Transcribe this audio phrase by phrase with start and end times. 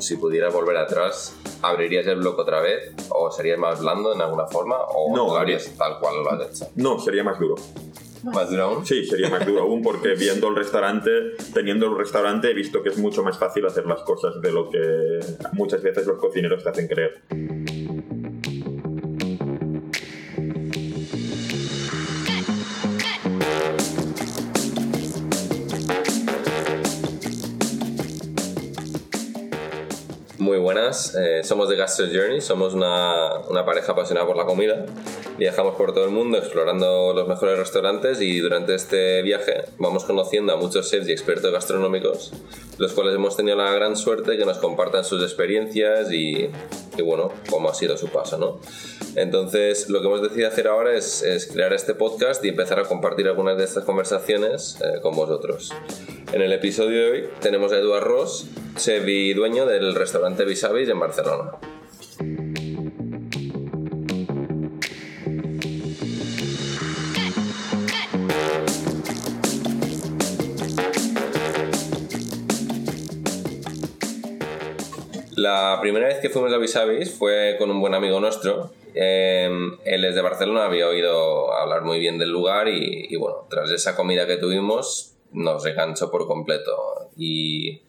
[0.00, 2.92] si pudieras volver atrás, ¿abrirías el blog otra vez?
[3.10, 4.76] ¿O serías más blando en alguna forma?
[4.94, 5.26] ¿O No.
[5.28, 6.70] lo harías tal cual lo has hecho?
[6.76, 7.56] No, sería más duro.
[8.22, 8.86] ¿Más duro aún?
[8.86, 11.10] Sí, sería más duro aún porque viendo el restaurante,
[11.54, 14.68] teniendo el restaurante, he visto que es mucho más fácil hacer las cosas de lo
[14.68, 15.20] que
[15.52, 17.22] muchas veces los cocineros te hacen creer.
[30.60, 34.86] Buenas, eh, somos de Gastro Journey, somos una, una pareja apasionada por la comida.
[35.38, 40.52] Viajamos por todo el mundo explorando los mejores restaurantes y durante este viaje vamos conociendo
[40.52, 42.32] a muchos chefs y expertos gastronómicos,
[42.78, 46.50] los cuales hemos tenido la gran suerte que nos compartan sus experiencias y,
[46.96, 48.60] y bueno, cómo ha sido su paso, ¿no?
[49.16, 53.26] Entonces, lo que hemos decidido hacer ahora es, crear este podcast y empezar a compartir
[53.28, 55.72] algunas de estas conversaciones eh, con vosotros.
[56.32, 60.88] En el episodio de hoy tenemos a Eduard Ross, chef y dueño del restaurante Visavis
[60.88, 61.52] en Barcelona.
[75.40, 78.74] La primera vez que fuimos a Visavis fue con un buen amigo nuestro.
[78.94, 79.48] Eh,
[79.86, 83.70] él es de Barcelona, había oído hablar muy bien del lugar y, y bueno, tras
[83.70, 87.08] esa comida que tuvimos nos enganchó por completo.
[87.16, 87.80] Y,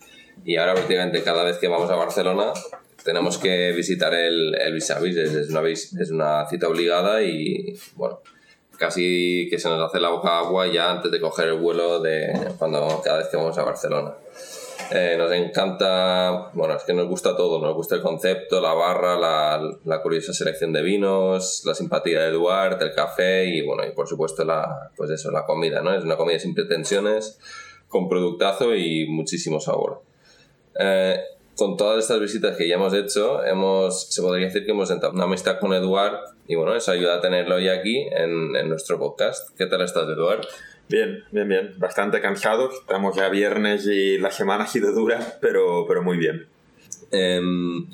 [0.46, 2.54] y ahora prácticamente cada vez que vamos a Barcelona
[3.04, 8.22] tenemos que visitar el, el Visavis, es, es una, es una cita obligada y bueno,
[8.78, 12.32] casi que se nos hace la boca agua ya antes de coger el vuelo de
[12.58, 14.14] cuando cada vez que vamos a Barcelona.
[14.94, 19.18] Eh, nos encanta, bueno, es que nos gusta todo, nos gusta el concepto, la barra,
[19.86, 24.10] la, curiosa selección de vinos, la simpatía de Eduard, el café y bueno, y por
[24.10, 25.94] supuesto la, pues eso, la comida, ¿no?
[25.94, 27.40] Es una comida sin pretensiones,
[27.88, 30.02] con productazo y muchísimo sabor.
[30.78, 31.22] Eh,
[31.56, 35.16] con todas estas visitas que ya hemos hecho, hemos, se podría decir que hemos entablado
[35.16, 39.00] una amistad con Eduard y bueno, eso ayuda a tenerlo hoy aquí en, en nuestro
[39.00, 39.56] podcast.
[39.58, 40.42] ¿Qué tal estás, Eduard?
[40.92, 41.74] Bien, bien, bien.
[41.78, 42.74] Bastante cansados.
[42.82, 46.48] Estamos ya viernes y la semana ha sido dura, pero, pero muy bien.
[47.12, 47.88] Em,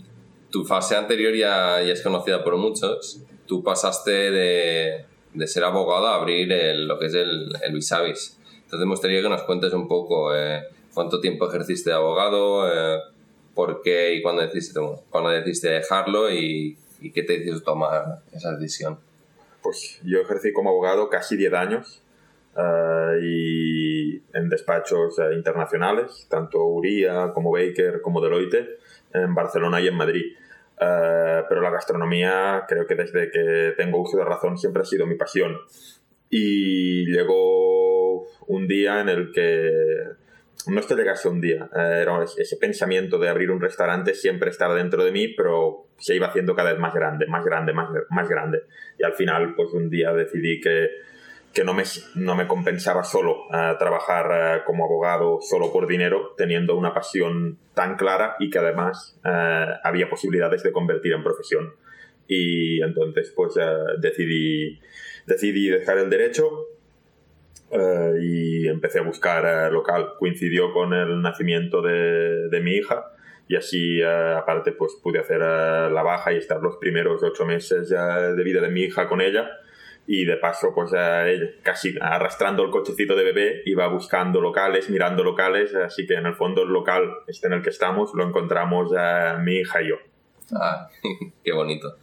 [0.50, 3.22] tu fase anterior ya, ya es conocida por muchos.
[3.46, 8.40] Tú pasaste de, de ser abogado a abrir el- lo que es el, el Visavis.
[8.64, 10.64] Entonces me gustaría que nos cuentes un poco eh,
[10.94, 13.00] cuánto tiempo ejerciste de abogado, eh,
[13.54, 14.80] por qué y cuándo decidiste,
[15.12, 18.98] cuándo decidiste dejarlo y, y qué te hizo tomar esa decisión.
[19.62, 22.02] Pues yo ejercí como abogado casi 10 años
[22.58, 28.80] eh, y en despachos eh, internacionales, tanto Uría como Baker como Deloitte,
[29.14, 30.26] en Barcelona y en Madrid.
[30.80, 35.06] Eh, pero la gastronomía creo que desde que tengo uso de razón siempre ha sido
[35.06, 35.58] mi pasión.
[36.30, 40.04] Y llegó un día en el que,
[40.68, 44.50] no es que llegase un día, eh, era ese pensamiento de abrir un restaurante siempre
[44.50, 47.90] estaba dentro de mí, pero se iba haciendo cada vez más grande, más grande, más,
[48.10, 48.64] más grande.
[49.00, 50.90] Y al final, pues un día decidí que,
[51.58, 51.82] que no, me,
[52.14, 53.48] no me compensaba solo
[53.80, 59.20] trabajar eh, como abogado solo por dinero, teniendo una pasión tan clara y que además
[59.26, 61.74] eh, había posibilidades de convertir en profesión.
[62.28, 63.66] Y entonces, pues eh,
[64.00, 64.80] decidí,
[65.26, 66.68] decidí dejar el derecho
[68.22, 70.10] y empecé a buscar local.
[70.20, 73.14] Coincidió con el nacimiento de, de mi hija
[73.48, 78.44] y así, aparte, pues pude hacer la baja y estar los primeros ocho meses de
[78.44, 79.50] vida de mi hija con ella.
[80.10, 84.90] Y de paso, pues eh, ella casi arrastrando el cochecito de bebé, iba buscando locales,
[84.90, 85.76] mirando locales.
[85.76, 89.34] Así que en el fondo el local este en el que estamos lo encontramos eh,
[89.44, 89.96] mi hija y yo.
[90.54, 90.88] Ah,
[91.44, 91.98] qué bonito.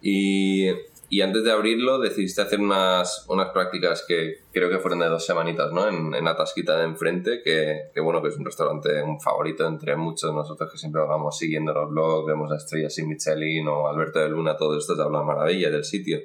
[0.00, 0.68] Y,
[1.10, 5.24] y antes de abrirlo decidiste hacer unas, unas prácticas que creo que fueron de dos
[5.24, 5.88] semanitas, ¿no?
[5.88, 9.66] En, en la tasquita de enfrente, que, que bueno, que es un restaurante un favorito
[9.66, 13.66] entre muchos de nosotros que siempre vamos siguiendo los blogs, vemos a Estrellas y Michelin
[13.68, 16.20] o Alberto de Luna, todo esto te habla maravilla del sitio.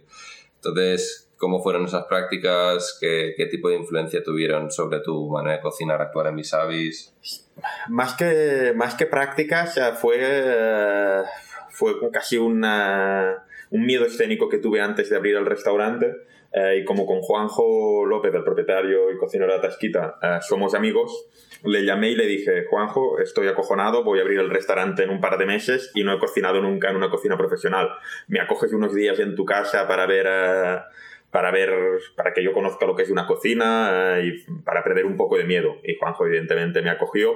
[0.65, 2.97] Entonces, ¿cómo fueron esas prácticas?
[2.99, 7.13] ¿Qué, qué tipo de influencia tuvieron sobre tu manera de cocinar, actuar en Visavis?
[7.89, 11.21] Más que, más que prácticas, fue,
[11.69, 16.15] fue casi una, un miedo escénico que tuve antes de abrir el restaurante.
[16.53, 20.75] Eh, y como con Juanjo López, el propietario y cocinero de la Tasquita, eh, somos
[20.75, 21.27] amigos,
[21.63, 25.19] le llamé y le dije, Juanjo, estoy acojonado, voy a abrir el restaurante en un
[25.19, 27.89] par de meses y no he cocinado nunca en una cocina profesional.
[28.27, 30.27] ¿Me acoges unos días en tu casa para ver...
[30.29, 30.79] eh,
[31.31, 31.71] para ver,
[32.15, 35.35] para que yo conozca lo que es una cocina eh, y para perder un poco
[35.35, 35.77] de miedo.
[35.83, 37.33] Y Juanjo evidentemente me acogió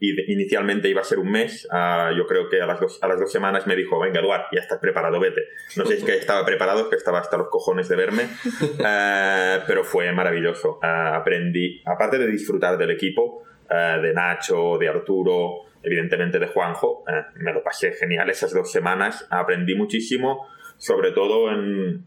[0.00, 1.66] y inicialmente iba a ser un mes.
[1.70, 4.46] ah, yo creo que a las, dos, a las dos semanas me dijo, venga Eduard,
[4.52, 5.42] ya estás preparado, vete.
[5.76, 8.22] No sé si es que estaba preparado, es que estaba hasta los cojones de verme,
[8.84, 10.78] eh, pero fue maravilloso.
[10.82, 17.04] Ah, aprendí, aparte de disfrutar del equipo, eh, de Nacho, de Arturo, evidentemente de Juanjo.
[17.36, 20.46] Me lo pasé genial esas dos semanas, aprendí muchísimo,
[20.76, 22.06] sobre todo en,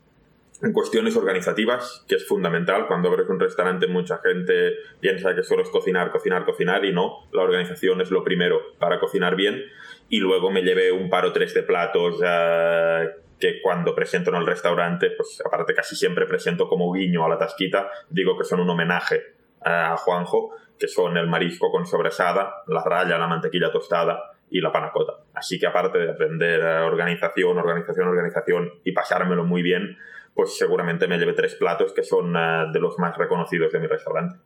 [0.63, 2.87] en cuestiones organizativas, que es fundamental.
[2.87, 7.27] Cuando abres un restaurante, mucha gente piensa que solo es cocinar, cocinar, cocinar, y no,
[7.31, 9.63] la organización es lo primero para cocinar bien.
[10.09, 13.09] Y luego me llevé un par o tres de platos eh,
[13.39, 17.37] que cuando presento en el restaurante, pues aparte casi siempre presento como guiño a la
[17.37, 22.63] tasquita, digo que son un homenaje eh, a Juanjo, que son el marisco con sobresada,
[22.67, 25.13] la raya, la mantequilla tostada y la panacota.
[25.33, 29.97] Así que aparte de aprender eh, organización, organización, organización y pasármelo muy bien,
[30.33, 33.87] pues seguramente me lleve tres platos que son eh, de los más reconocidos de mi
[33.87, 34.39] restaurante.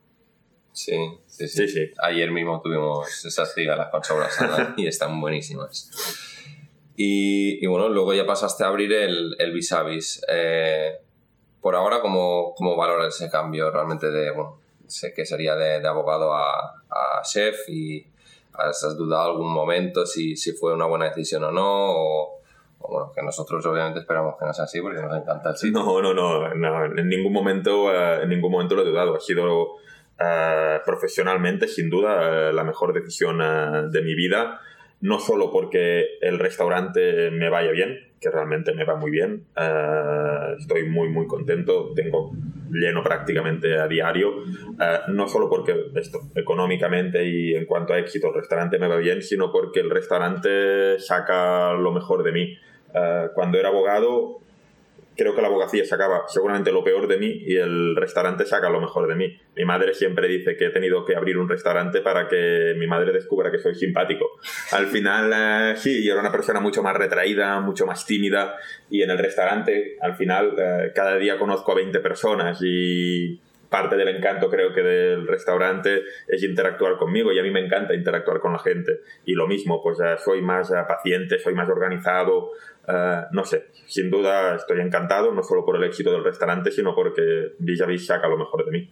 [0.71, 0.97] Sí,
[1.27, 1.91] sí, sí.
[2.01, 5.89] Ayer mismo tuvimos esas cigalas con sobrasada y están buenísimas.
[6.97, 10.25] Y, bueno, luego ya pasaste a abrir el, el Visavis.
[10.29, 10.97] Eh,
[11.61, 16.33] por ahora, ¿cómo, ¿cómo valoras ese cambio realmente de, bueno, sé que sería de, abogado
[16.33, 18.05] a, a, chef y
[18.53, 21.63] has, dudado algún momento si, si fue una buena decisión o no?
[21.65, 22.34] O,
[22.89, 25.79] bueno, que nosotros obviamente esperamos que no sea así porque nos encanta el sitio.
[25.79, 29.15] No, no, no, en ningún momento, eh, en ningún momento lo he dudado.
[29.15, 29.75] Ha sido
[30.19, 33.39] eh, profesionalmente, sin duda, eh, la mejor decisión
[33.91, 34.61] de mi vida.
[35.01, 39.45] No solo porque el restaurante me vaya bien, que realmente me va muy bien.
[40.57, 41.91] estoy muy, muy contento.
[41.93, 42.31] Tengo
[42.71, 44.43] lleno prácticamente a diario.
[45.09, 49.21] no solo porque esto, económicamente y en cuanto a éxito, el restaurante me va bien,
[49.21, 52.57] sino porque el restaurante saca lo mejor de mí.
[52.95, 54.39] Eh, cuando era abogado,
[55.15, 58.81] creo que la abogacía sacaba seguramente lo peor de mí y el restaurante saca lo
[58.81, 59.39] mejor de mí.
[59.55, 63.11] Mi madre siempre dice que he tenido que abrir un restaurante para que mi madre
[63.11, 64.25] descubra que soy simpático.
[64.71, 68.55] Al final, eh, sí, yo era una persona mucho más retraída, mucho más tímida
[68.89, 73.39] y en el restaurante, al final, eh, cada día conozco a 20 personas y
[73.69, 77.93] parte del encanto creo que del restaurante es interactuar conmigo y a mí me encanta
[77.93, 79.01] interactuar con la gente.
[79.25, 82.51] Y lo mismo, pues soy más paciente, soy más organizado,
[82.87, 86.93] eh, no sé, sin duda estoy encantado, no solo por el éxito del restaurante, sino
[86.93, 88.89] porque Vis saca lo mejor de mí.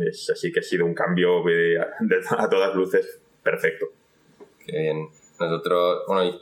[0.00, 1.44] Es, así que ha sido un cambio
[2.38, 3.86] a todas luces perfecto.
[4.64, 5.08] Qué bien.
[5.38, 6.40] Nosotros, bueno,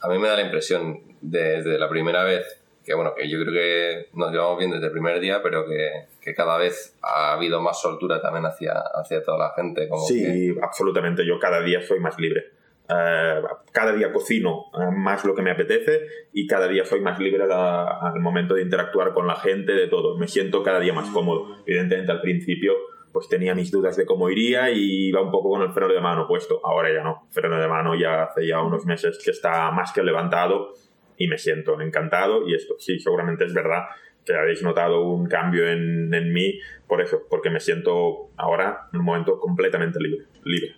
[0.00, 3.52] a mí me da la impresión desde la primera vez que, bueno, que yo creo
[3.52, 7.60] que nos llevamos bien desde el primer día, pero que, que cada vez ha habido
[7.60, 9.88] más soltura también hacia, hacia toda la gente.
[9.88, 11.26] Como sí, absolutamente.
[11.26, 12.58] Yo cada día soy más libre
[12.88, 17.18] eh, cada día cocino eh, más lo que me apetece y cada día soy más
[17.18, 20.16] libre al momento de interactuar con la gente, de todo.
[20.16, 21.56] Me siento cada día más cómodo.
[21.66, 22.72] Evidentemente al principio
[23.12, 26.00] pues tenía mis dudas de cómo iría y iba un poco con el freno de
[26.00, 26.60] mano puesto.
[26.64, 27.26] Ahora ya no.
[27.30, 30.72] freno de mano ya hace ya unos meses que está más que levantado
[31.18, 33.84] y me siento encantado y esto sí, seguramente es verdad
[34.24, 39.00] que habéis notado un cambio en, en mí por eso, porque me siento ahora en
[39.00, 40.26] un momento completamente libre.
[40.44, 40.76] libre.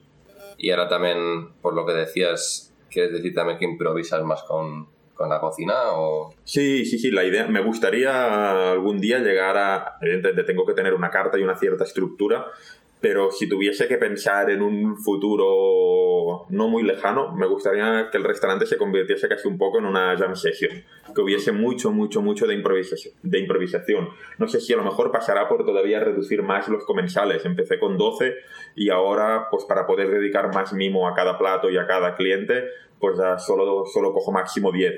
[0.59, 5.29] Y ahora también, por lo que decías, ¿quieres decir también que improvisas más con, con
[5.29, 5.75] la cocina?
[5.93, 6.35] O...
[6.45, 10.95] Sí, sí, sí, la idea, me gustaría algún día llegar a, evidentemente tengo que tener
[10.95, 12.47] una carta y una cierta estructura,
[13.01, 18.25] pero si tuviese que pensar en un futuro no muy lejano, me gustaría que el
[18.25, 22.47] restaurante se convirtiese casi un poco en una jam session, que hubiese mucho, mucho, mucho
[22.47, 23.15] de improvisación.
[23.23, 24.11] De improvisación.
[24.39, 27.45] No sé si a lo mejor pasará por todavía reducir más los comensales.
[27.47, 28.35] Empecé con 12
[28.77, 32.65] y ahora, pues para poder dedicar más mimo a cada plato y a cada cliente,
[32.99, 34.95] pues ya solo, solo cojo máximo 10.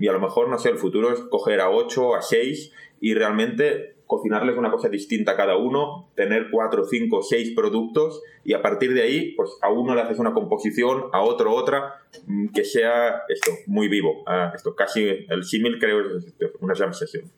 [0.00, 3.14] Y a lo mejor, no sé, el futuro es coger a 8, a 6 y
[3.14, 8.62] realmente cocinarles una cosa distinta a cada uno, tener cuatro, cinco, seis productos y a
[8.62, 12.64] partir de ahí, pues a uno le haces una composición, a otro otra, mm, que
[12.64, 14.22] sea esto, muy vivo.
[14.26, 17.30] Ah, esto casi el símil creo es una jam session.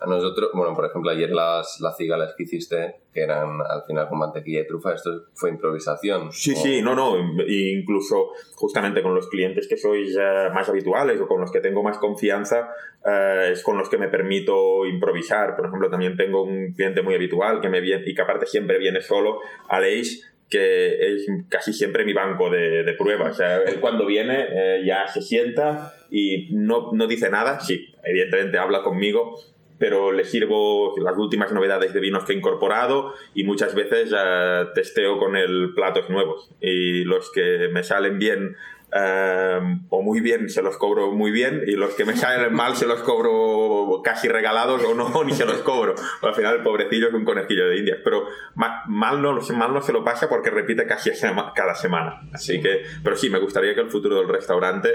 [0.00, 4.08] A nosotros, bueno, por ejemplo, ayer las, las cigales que hiciste, que eran al final
[4.08, 6.30] con mantequilla y trufa, ¿esto fue improvisación?
[6.30, 11.26] Sí, sí, no, no, incluso justamente con los clientes que sois eh, más habituales o
[11.26, 12.70] con los que tengo más confianza,
[13.04, 15.56] eh, es con los que me permito improvisar.
[15.56, 18.78] Por ejemplo, también tengo un cliente muy habitual que me viene y que aparte siempre
[18.78, 23.32] viene solo, Aleix, que es casi siempre mi banco de, de pruebas.
[23.32, 27.94] O sea, él cuando viene eh, ya se sienta y no, no dice nada, sí,
[28.04, 29.38] evidentemente habla conmigo,
[29.78, 34.72] pero le sirvo las últimas novedades de vinos que he incorporado y muchas veces uh,
[34.74, 36.50] testeo con el platos nuevos.
[36.60, 38.56] Y los que me salen bien
[38.92, 42.76] uh, o muy bien se los cobro muy bien y los que me salen mal
[42.76, 45.94] se los cobro casi regalados o no, ni se los cobro.
[46.22, 49.92] Al final el pobrecillo es un conejillo de indias, pero mal no, mal no se
[49.92, 51.10] lo pasa porque repite casi
[51.54, 52.20] cada semana.
[52.32, 54.90] Así que, pero sí, me gustaría que el futuro del restaurante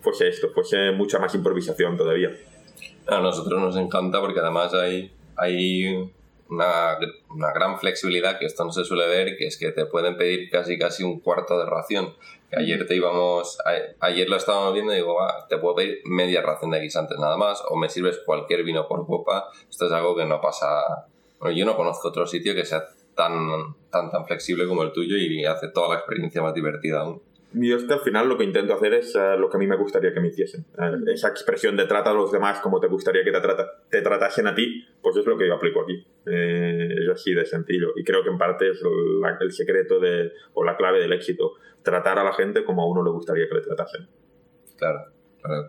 [0.00, 2.30] fuese esto, fuese mucha más improvisación todavía.
[3.06, 6.10] A nosotros nos encanta porque además hay, hay
[6.48, 10.16] una, una, gran flexibilidad, que esto no se suele ver, que es que te pueden
[10.16, 12.14] pedir casi casi un cuarto de ración.
[12.56, 13.58] Ayer te íbamos,
[14.00, 15.18] ayer lo estábamos viendo y digo,
[15.48, 19.06] te puedo pedir media ración de guisantes nada más, o me sirves cualquier vino por
[19.06, 19.50] copa.
[19.68, 21.06] Esto es algo que no pasa.
[21.40, 25.16] Bueno, yo no conozco otro sitio que sea tan, tan, tan flexible como el tuyo
[25.16, 27.20] y hace toda la experiencia más divertida aún.
[27.54, 29.66] Yo es que al final lo que intento hacer es eh, lo que a mí
[29.66, 30.66] me gustaría que me hiciesen.
[30.76, 34.02] Eh, esa expresión de trata a los demás como te gustaría que te, trata, te
[34.02, 36.04] tratasen a ti, pues es lo que yo aplico aquí.
[36.26, 37.92] Eh, es así de sencillo.
[37.94, 38.82] Y creo que en parte es
[39.40, 41.52] el secreto de, o la clave del éxito.
[41.82, 44.08] Tratar a la gente como a uno le gustaría que le tratasen.
[44.76, 45.66] Claro, claro.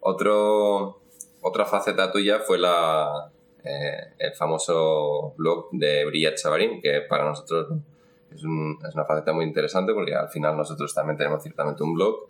[0.00, 1.00] Otro,
[1.42, 3.30] otra faceta tuya fue la,
[3.62, 7.68] el famoso blog de Brillat Chavarín, que para nosotros
[8.34, 12.28] es, una faceta muy interesante porque al final nosotros también tenemos ciertamente un blog.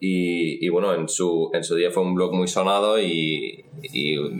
[0.00, 3.64] Y, bueno, en su, en su día fue un blog muy sonado y,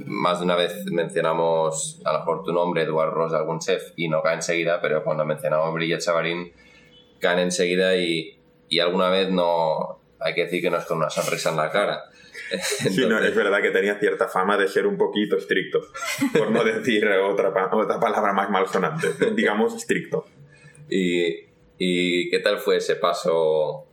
[0.06, 4.08] más de una vez mencionamos a lo mejor tu nombre, Eduardo Rosa, algún chef, y
[4.08, 6.52] no cae enseguida, pero cuando mencionamos Brilla Chavarín,
[7.18, 8.38] caen enseguida y,
[8.68, 11.70] y alguna vez no, hay que decir que no es con una sonrisa en la
[11.70, 12.04] cara.
[12.58, 15.80] sí, no, es verdad que tenía cierta fama de ser un poquito estricto,
[16.36, 20.26] por no decir otra, otra palabra más malsonante, digamos estricto.
[20.88, 23.86] ¿Y, y qué tal fue ese paso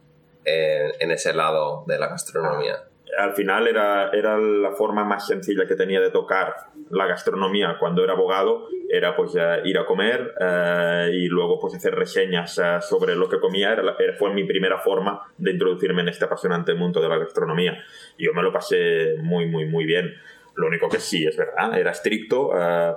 [0.44, 2.84] en, ese lado de la gastronomía?
[3.18, 6.54] Al final era, era la forma más sencilla que tenía de tocar
[6.90, 11.96] la gastronomía cuando era abogado, era pues ir a comer eh, y luego pues hacer
[11.96, 16.26] reseñas eh, sobre lo que comía, era, fue mi primera forma de introducirme en este
[16.26, 17.78] apasionante mundo de la gastronomía.
[18.18, 20.14] Yo me lo pasé muy, muy, muy bien.
[20.56, 22.52] Lo único que sí, es verdad, era estricto.
[22.58, 22.94] Eh,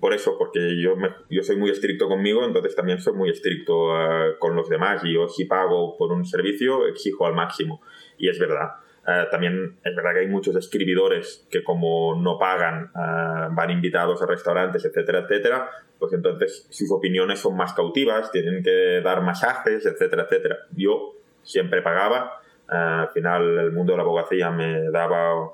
[0.00, 0.94] por eso, porque yo,
[1.30, 5.02] yo soy muy estricto conmigo, entonces también soy muy estricto eh, con los demás.
[5.04, 7.80] Y yo si pago por un servicio, exijo al máximo.
[8.18, 8.70] Y es verdad.
[9.06, 14.20] Eh, también es verdad que hay muchos escribidores que como no pagan, eh, van invitados
[14.20, 19.86] a restaurantes, etcétera, etcétera, pues entonces sus opiniones son más cautivas, tienen que dar masajes,
[19.86, 20.58] etcétera, etcétera.
[20.76, 22.40] Yo siempre pagaba.
[22.66, 25.52] al final el mundo de la abogacía me daba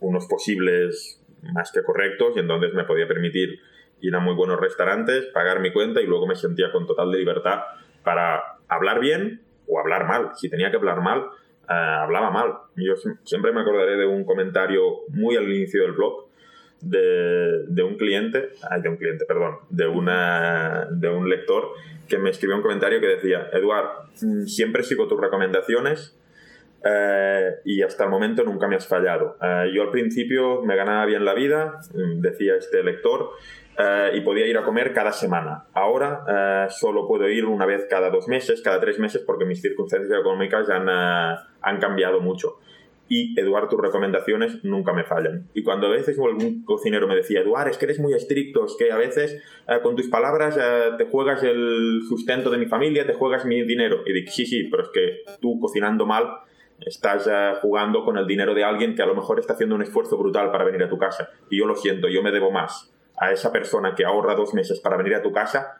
[0.00, 1.19] unos posibles
[1.54, 3.60] más que correctos y entonces me podía permitir
[4.00, 7.18] ir a muy buenos restaurantes, pagar mi cuenta y luego me sentía con total de
[7.18, 7.60] libertad
[8.02, 10.30] para hablar bien o hablar mal.
[10.36, 11.26] Si tenía que hablar mal,
[11.68, 12.54] eh, hablaba mal.
[12.76, 12.94] Yo
[13.24, 16.30] siempre me acordaré de un comentario muy al inicio del blog
[16.80, 18.50] de, de, un cliente,
[18.82, 21.72] de un cliente, perdón, de, una, de un lector
[22.08, 26.18] que me escribió un comentario que decía, Eduard, mm, siempre sigo tus recomendaciones,
[26.82, 29.36] eh, y hasta el momento nunca me has fallado.
[29.42, 33.30] Eh, yo al principio me ganaba bien la vida, mm, decía este lector,
[33.78, 35.66] eh, y podía ir a comer cada semana.
[35.74, 40.18] Ahora solo puedo ir una vez cada dos meses, cada tres meses, porque mis circunstancias
[40.18, 42.58] económicas han, han cambiado mucho.
[43.12, 45.48] Y Eduard, tus recomendaciones nunca me fallan.
[45.52, 48.76] Y cuando a veces algún cocinero me decía, Eduard, es que eres muy estricto, es
[48.78, 49.42] que a veces
[49.82, 50.56] con tus palabras
[50.96, 54.02] te juegas el sustento de mi familia, te juegas mi dinero.
[54.06, 56.28] Y digo, sí, sí, pero es que tú cocinando mal
[56.86, 57.28] estás
[57.60, 60.50] jugando con el dinero de alguien que a lo mejor está haciendo un esfuerzo brutal
[60.50, 61.30] para venir a tu casa.
[61.50, 64.80] Y yo lo siento, yo me debo más a esa persona que ahorra dos meses
[64.80, 65.78] para venir a tu casa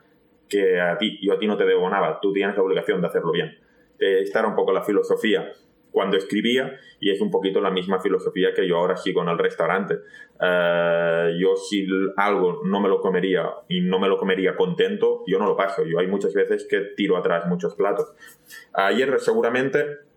[0.49, 1.19] que a ti.
[1.23, 3.59] Yo a ti no te debo nada, tú tienes la obligación de hacerlo bien.
[3.99, 5.53] esta era un poco la filosofía
[5.91, 9.39] cuando escribía y es un poquito la misma filosofía que yo ahora sigo en el
[9.39, 9.97] restaurante.
[10.41, 15.39] Eh, yo si algo no me lo comería y no me lo comería contento, yo
[15.39, 15.85] no lo paso.
[15.85, 18.13] Yo hay muchas veces que tiro atrás muchos platos.
[18.73, 20.10] Ayer seguramente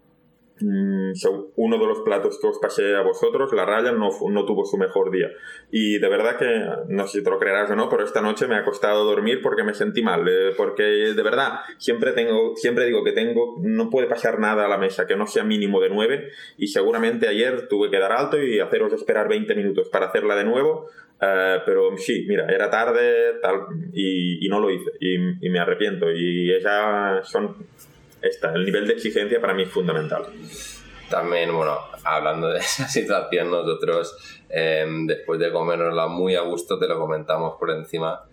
[1.55, 4.77] uno de los platos que os pasé a vosotros, la raya, no, no, tuvo su
[4.77, 5.29] mejor día.
[5.71, 8.47] Y de verdad que, no sé si te lo creerás o no, pero esta noche
[8.47, 10.27] me ha costado dormir porque me sentí mal.
[10.27, 14.69] Eh, porque de verdad, siempre, tengo, siempre digo que tengo, no puede pasar nada a
[14.69, 16.29] la mesa que no sea mínimo de 9.
[16.57, 20.45] Y seguramente ayer tuve que dar alto y haceros esperar 20 minutos para hacerla de
[20.45, 20.87] nuevo.
[21.21, 23.61] Eh, pero sí, mira, era tarde tal,
[23.93, 24.91] y, y no lo hice.
[24.99, 26.11] Y, y me arrepiento.
[26.11, 27.55] Y esas son
[28.53, 30.25] el nivel de exigencia para mí es fundamental.
[31.09, 34.15] También, bueno, hablando de esa situación, nosotros
[34.49, 38.23] em, después de comernosla muy a gusto, te lo comentamos por encima.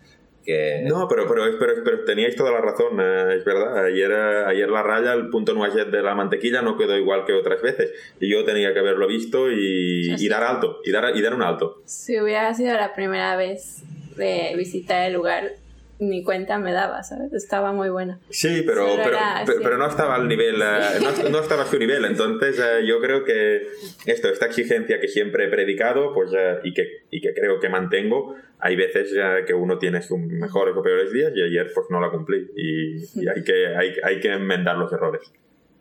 [0.45, 0.83] Que...
[0.87, 3.85] No, pero, pero, pero, teníais toda la razón, eh, es verdad.
[3.85, 7.35] Ayer, eh, ayer la raya, el punto nuaget de la mantequilla no quedó igual que
[7.35, 7.93] otras veces.
[8.19, 11.43] Y yo tenía que haberlo visto y, y dar alto, y dar, y dar un
[11.43, 11.83] alto.
[11.85, 13.83] Si hubiera sido la primera vez
[14.17, 15.53] de visitar el lugar,
[16.01, 17.33] ni cuenta me daba, ¿sabes?
[17.33, 18.19] Estaba muy buena.
[18.31, 19.19] Sí, pero, pero,
[19.63, 22.05] pero, no estaba al nivel, eh, no, estaba a su nivel.
[22.07, 23.69] Entonces eh, yo creo que
[24.07, 27.69] esto, esta exigencia que siempre he predicado pues, eh, y, que, y que creo que
[27.69, 29.15] mantengo, hay veces
[29.47, 33.29] que uno tiene sus mejores o peores días y ayer pues no la cumplí y,
[33.29, 35.33] hay, que, hay, hay que enmendar los errores.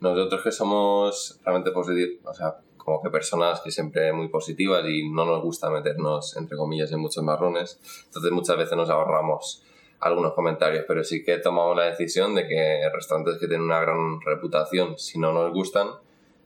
[0.01, 5.09] Nosotros que somos realmente positivos, o sea, como que personas que siempre muy positivas y
[5.09, 7.79] no nos gusta meternos, entre comillas, en muchos marrones.
[8.05, 9.63] Entonces muchas veces nos ahorramos
[9.99, 14.21] algunos comentarios, pero sí que tomamos la decisión de que restaurantes que tienen una gran
[14.21, 15.89] reputación, si no nos gustan,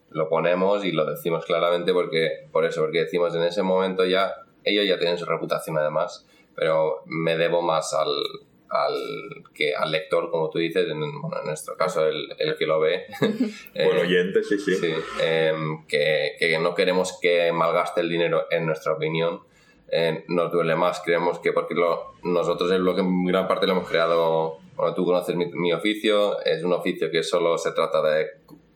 [0.10, 4.34] lo ponemos y lo decimos claramente porque, por eso, porque decimos en ese momento ya,
[4.64, 8.14] ellos ya tienen su reputación además, pero me debo más al,
[8.70, 12.66] al, que, al lector, como tú dices, en, bueno, en nuestro caso el, el que
[12.66, 13.06] lo ve.
[13.74, 14.76] eh, Buen oyente, sí, sí.
[14.76, 15.54] sí eh,
[15.88, 19.42] que, que, no queremos que malgaste el dinero, en nuestra opinión.
[19.90, 23.74] Eh, nos duele más, creemos que porque lo, nosotros el blog en gran parte lo
[23.74, 28.02] hemos creado, bueno, tú conoces mi, mi oficio, es un oficio que solo se trata
[28.02, 28.28] de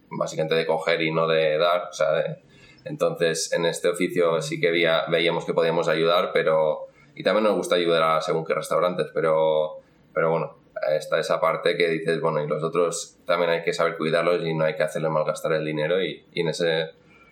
[0.09, 2.37] básicamente de coger y no de dar, o sea,
[2.85, 7.55] entonces en este oficio sí que veía, veíamos que podíamos ayudar, pero y también nos
[7.55, 9.81] gusta ayudar a según qué restaurantes, pero
[10.13, 10.55] pero bueno,
[10.95, 14.53] está esa parte que dices, bueno, y los otros también hay que saber cuidarlos y
[14.53, 16.81] no hay que hacerles malgastar el dinero y, y en, ese,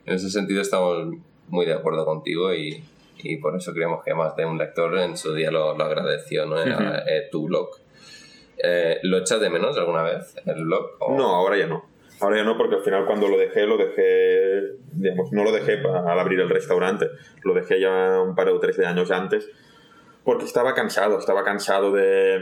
[0.06, 1.08] en ese sentido estamos
[1.48, 2.84] muy de acuerdo contigo y,
[3.18, 6.46] y, por eso creemos que más de un lector en su día lo, lo agradeció,
[6.46, 6.62] ¿no?
[6.62, 7.70] Era, eh, tu blog.
[8.58, 10.92] Eh, ¿Lo echas de menos alguna vez, el blog?
[11.00, 11.16] O...
[11.16, 11.86] No, ahora ya no.
[12.22, 15.82] Ahora ya no, porque al final cuando lo dejé, lo dejé, digamos, no lo dejé
[15.86, 17.10] al abrir el restaurante,
[17.44, 19.50] lo dejé ya un par o tres de años antes,
[20.24, 22.40] porque estaba cansado, estaba cansado de,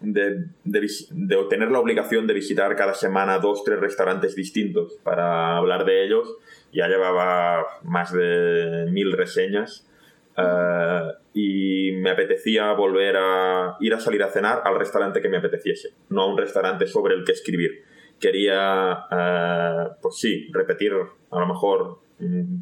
[0.00, 5.56] de, de, de, tener la obligación de visitar cada semana dos, tres restaurantes distintos para
[5.56, 6.36] hablar de ellos.
[6.72, 9.89] Ya llevaba más de mil reseñas
[10.42, 15.38] uh, y me apetecía volver a ir a salir a cenar al restaurante que me
[15.38, 17.84] apeteciese, no a un restaurante sobre el que escribir.
[18.18, 22.00] Quería, uh, pues sí, repetir a lo mejor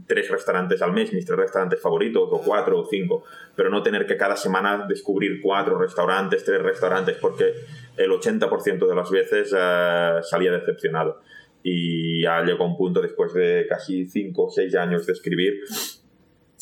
[0.07, 3.25] tres restaurantes al mes, mis tres restaurantes favoritos, o cuatro o cinco,
[3.57, 7.53] pero no tener que cada semana descubrir cuatro restaurantes, tres restaurantes, porque
[7.97, 11.21] el 80% de las veces uh, salía decepcionado.
[11.63, 15.55] Y ya llegó un punto después de casi cinco o seis años de escribir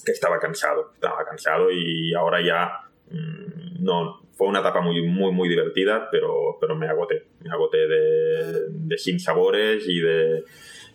[0.07, 5.33] que estaba cansado, estaba cansado y ahora ya mmm, no, fue una etapa muy, muy,
[5.33, 10.45] muy divertida, pero, pero me agoté, me agoté de, de sin sabores y de,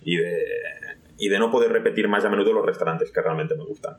[0.04, 0.44] y de
[1.22, 3.98] y de no poder repetir más a menudo los restaurantes que realmente me gustan.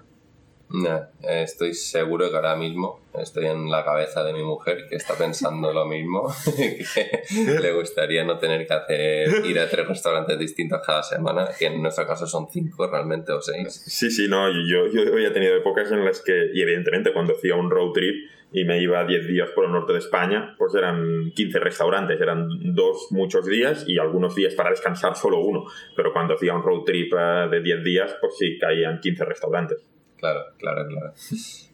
[0.73, 5.15] No, estoy seguro que ahora mismo estoy en la cabeza de mi mujer que está
[5.15, 10.81] pensando lo mismo, que le gustaría no tener que hacer ir a tres restaurantes distintos
[10.85, 13.83] cada semana, que en nuestro caso son cinco realmente o seis.
[13.87, 17.55] Sí, sí, no, yo, yo he tenido épocas en las que, y evidentemente cuando hacía
[17.55, 21.33] un road trip y me iba 10 días por el norte de España, pues eran
[21.35, 25.65] 15 restaurantes, eran dos muchos días y algunos días para descansar solo uno,
[25.97, 27.13] pero cuando hacía un road trip
[27.51, 29.93] de 10 días, pues sí, caían 15 restaurantes.
[30.23, 31.13] Claro, claro, claro.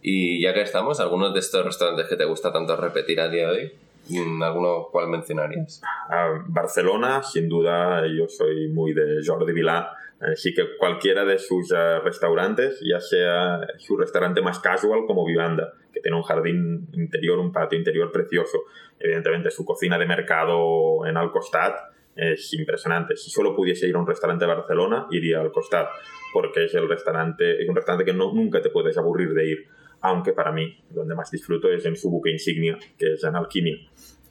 [0.00, 3.46] Y ya que estamos, ¿algunos de estos restaurantes que te gusta tanto repetir a día
[3.50, 3.72] de
[4.08, 4.42] hoy?
[4.42, 5.82] ¿Alguno cuál mencionarías?
[6.08, 9.92] Uh, Barcelona, sin duda, yo soy muy de Jordi Vilá.
[10.18, 15.74] Así que cualquiera de sus uh, restaurantes, ya sea su restaurante más casual como Vivanda,
[15.92, 18.60] que tiene un jardín interior, un patio interior precioso.
[18.98, 21.76] Evidentemente, su cocina de mercado en Alcostat
[22.18, 23.16] es impresionante.
[23.16, 25.88] Si solo pudiese ir a un restaurante de Barcelona, iría al Costat,
[26.32, 29.66] porque es el restaurante, es un restaurante que no, nunca te puedes aburrir de ir.
[30.00, 33.76] Aunque para mí, donde más disfruto es en su buque insignia, que es en Alquimia.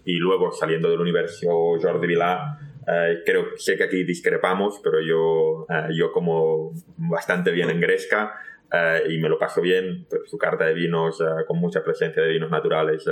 [0.05, 1.47] Y luego, saliendo del universo
[1.81, 2.57] Jordi Vilá,
[2.87, 8.33] eh, creo sé que aquí discrepamos, pero yo, eh, yo como bastante bien en Gresca
[8.71, 10.05] eh, y me lo paso bien.
[10.25, 13.05] Su carta de vinos con mucha presencia de vinos naturales,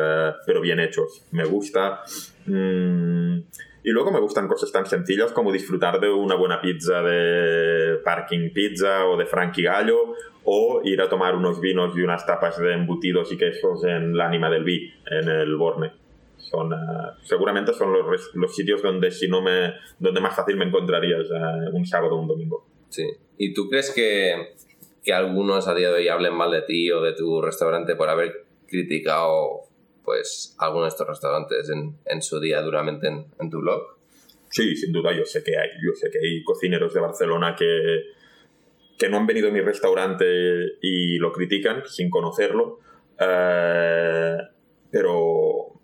[0.45, 2.01] pero bien hechos, me gusta.
[2.45, 3.39] Mm,
[3.85, 8.49] y luego me gustan cosas tan sencillas como disfrutar de una buena pizza de Parking
[8.51, 12.73] Pizza o de Frankie Gallo o ir a tomar unos vinos y unas tapas de
[12.73, 15.91] embutidos y quesos en L'Anima del Vi, en el Borne.
[16.37, 16.71] Son,
[17.21, 21.27] seguramente son los, los, sitios donde si no me donde más fácil me encontrarías
[21.71, 22.65] un sábado o un domingo.
[22.89, 23.07] Sí.
[23.37, 24.55] ¿Y tú crees que,
[25.05, 28.09] que algunos a día de hoy hablen mal de ti o de tu restaurante por
[28.09, 29.61] haber criticado
[30.03, 33.97] pues algunos de estos restaurantes en, en su día duramente en, en, tu blog?
[34.49, 38.01] Sí, sin duda, yo sé que hay, yo sé que hay cocineros de Barcelona que,
[38.97, 40.25] que no han venido a mi restaurante
[40.81, 42.79] y lo critican sin conocerlo,
[43.19, 44.43] uh,
[44.91, 45.79] pero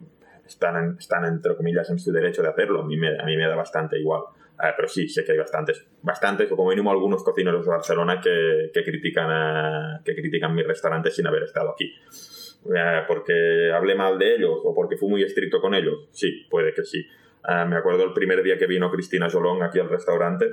[0.47, 2.81] están, están, entre comillas, en su derecho de hacerlo.
[2.81, 4.23] A mí me, a mí me da bastante igual.
[4.61, 8.21] Uh, pero sí, sé que hay bastantes, bastantes, o como mínimo algunos cocineros de Barcelona
[8.21, 11.95] que, que critican, uh, que critican mi restaurante sin haber estado aquí.
[12.65, 16.07] Uh, porque hablé mal de ellos o porque fui muy estricto con ellos.
[16.11, 17.07] Sí, puede que sí.
[17.67, 20.45] me acuerdo el primer día que vino Cristina Jolón aquí al restaurante,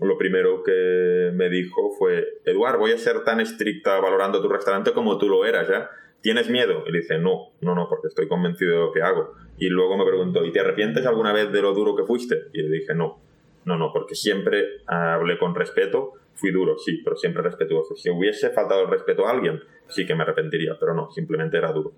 [0.00, 4.92] lo primero que me dijo fue, Eduard, voy a ser tan estricta valorando tu restaurante
[4.92, 5.90] como tú lo eras, ¿ya?
[6.22, 6.84] ¿Tienes miedo?
[6.86, 9.34] Y le dice, no, no, no, porque estoy convencido de lo que hago.
[9.58, 12.46] Y luego me preguntó, ¿y te arrepientes alguna vez de lo duro que fuiste?
[12.52, 13.20] Y le dije, no.
[13.64, 17.94] No, no, porque siempre hablé con respeto, fui duro, sí, pero siempre respetuoso.
[17.96, 21.72] Si hubiese faltado el respeto a alguien, sí que me arrepentiría, pero no, simplemente era
[21.72, 21.92] duro.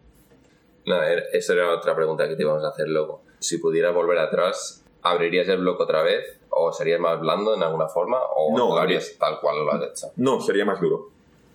[0.85, 3.23] No, esa era otra pregunta que te íbamos a hacer luego.
[3.39, 6.41] Si pudieras volver atrás, ¿abrirías el blog otra vez?
[6.51, 8.19] ¿O serías más blando en alguna forma?
[8.35, 10.13] ¿O No, lo tal cual lo has hecho?
[10.17, 11.11] No, sería más duro.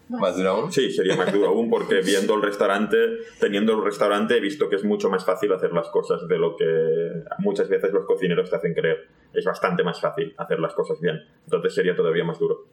[0.10, 0.72] ¿Más duro aún?
[0.72, 2.98] Sí, sería más duro aún porque viendo el restaurante,
[3.40, 6.56] teniendo el restaurante, he visto que es mucho más fácil hacer las cosas de lo
[6.56, 9.08] que muchas veces los cocineros te hacen creer.
[9.34, 11.24] Es bastante más fácil hacer las cosas bien.
[11.44, 12.66] Entonces sería todavía más duro.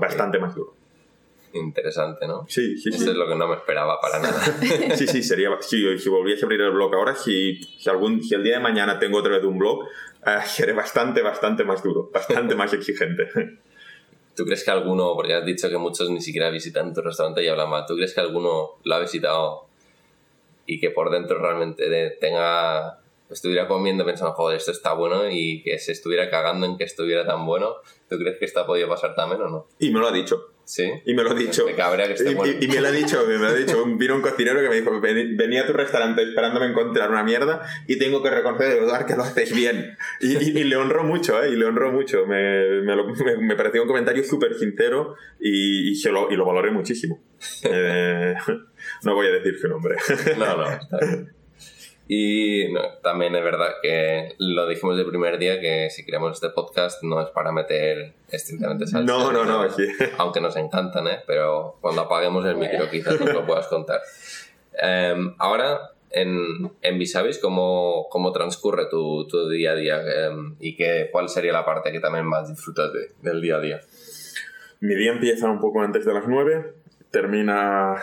[0.00, 0.74] Bastante más duro.
[1.54, 2.46] Interesante, ¿no?
[2.48, 3.02] Sí, sí, sí.
[3.02, 4.40] Eso es lo que no me esperaba para nada.
[4.96, 5.50] Sí, sí, sería.
[5.60, 8.62] Sí, si volviese a abrir el blog ahora, si, si, algún, si el día de
[8.62, 9.84] mañana tengo otra vez un blog,
[10.26, 13.28] eh, seré bastante, bastante más duro, bastante más exigente.
[14.34, 17.48] ¿Tú crees que alguno, porque has dicho que muchos ni siquiera visitan tu restaurante y
[17.48, 19.66] hablan mal, ¿tú crees que alguno lo ha visitado
[20.66, 25.78] y que por dentro realmente tenga, estuviera comiendo pensando, joder, esto está bueno y que
[25.78, 27.76] se estuviera cagando en que estuviera tan bueno?
[28.08, 29.66] ¿Tú crees que esto ha podido pasar también o no?
[29.78, 30.51] Y me lo ha dicho.
[30.74, 30.90] Sí.
[31.04, 31.66] Y me lo ha dicho.
[31.66, 32.54] Me cabrea que esté y, bueno.
[32.58, 33.84] y- y me lo ha dicho, me lo ha dicho.
[33.84, 37.60] Vino un cocinero que me dijo, "Ven- venía a tu restaurante esperándome encontrar una mierda
[37.86, 39.98] y tengo que reconocer, que lo haces bien.
[40.20, 41.50] Y, y- le honró mucho, ¿eh?
[41.50, 42.24] Y le honró mucho.
[42.26, 46.36] Me, me, lo- me- me pareció un comentario súper sincero y, y, se lo, y
[46.36, 47.22] lo valoré muchísimo.
[47.64, 48.34] Eh,
[49.04, 49.96] no voy a decir su nombre.
[50.38, 51.32] No, no, está bien.
[52.14, 56.50] Y no, también es verdad que lo dijimos del primer día que si creamos este
[56.50, 59.10] podcast no es para meter estrictamente salsa.
[59.10, 59.86] No, no, no, sí.
[60.18, 61.20] Aunque nos encantan, ¿eh?
[61.26, 64.00] Pero cuando apaguemos el micro quizás nos lo puedas contar.
[64.74, 70.26] Em, ahora, en, en Visavis, ¿cómo, cómo transcurre tu, tu día a día?
[70.26, 73.60] Em, ¿Y qué, cuál sería la parte que también más disfrutas de- del día a
[73.60, 73.80] día?
[74.80, 76.74] Mi día empieza un poco antes de las 9,
[77.10, 77.94] termina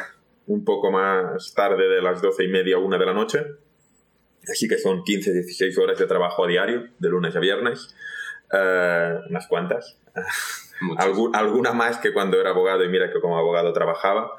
[0.47, 3.45] un poco más tarde de las 12 y media, una de la noche.
[4.51, 7.95] Así que son 15, 16 horas de trabajo a diario, de lunes a viernes.
[8.51, 9.97] Eh, unas cuantas.
[10.97, 14.31] Algu- alguna más que cuando era abogado, y mira que como abogado trabajaba,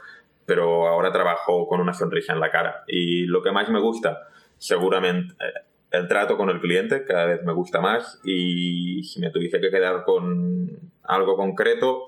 [0.47, 2.83] pero ahora trabajo con una sonrisa en la cara.
[2.89, 5.53] Y lo que más me gusta, seguramente, eh,
[5.93, 8.21] el trato con el cliente, cada vez me gusta más.
[8.25, 10.71] Y si me tuviese que quedar con
[11.05, 12.07] algo concreto,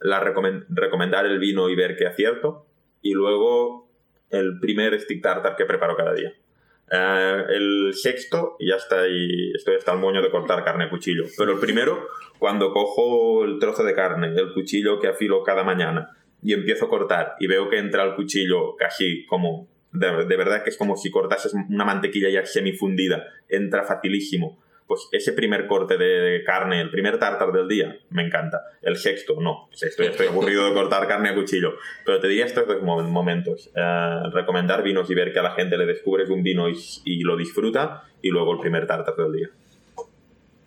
[0.00, 2.66] la recomen- recomendar el vino y ver qué acierto.
[3.00, 3.88] Y luego
[4.30, 6.32] el primer stick tartar que preparo cada día.
[6.90, 11.24] Eh, el sexto, ya está ahí, estoy hasta el moño de cortar carne a cuchillo.
[11.36, 12.06] Pero el primero,
[12.38, 16.88] cuando cojo el trozo de carne, el cuchillo que afilo cada mañana, y empiezo a
[16.88, 20.96] cortar y veo que entra el cuchillo casi como, de, de verdad que es como
[20.96, 24.62] si cortases una mantequilla ya semifundida, entra facilísimo.
[24.86, 28.62] Pues ese primer corte de carne, el primer tartar del día, me encanta.
[28.82, 29.68] El sexto, no.
[29.72, 31.74] Sexto ya estoy aburrido de cortar carne a cuchillo.
[32.04, 33.68] Pero te diría estos dos mo- momentos.
[33.74, 37.22] Eh, recomendar vinos y ver que a la gente le descubres un vino y, y
[37.24, 38.04] lo disfruta.
[38.22, 39.48] Y luego el primer tartar del día.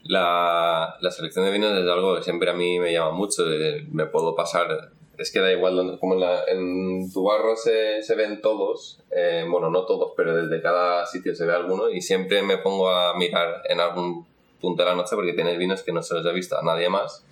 [0.04, 3.44] La, la selección de vinos es algo que siempre a mí me llama mucho.
[3.92, 4.92] Me puedo pasar.
[5.20, 9.02] Es que da igual, donde- como en, la- en tu barro se, se ven todos,
[9.12, 12.90] eh, bueno, no todos, pero desde cada sitio se ve alguno, y siempre me pongo
[12.90, 14.26] a mirar en algún
[14.62, 16.90] punto de la noche porque tienes vinos que no se los he visto a nadie
[16.90, 17.26] más.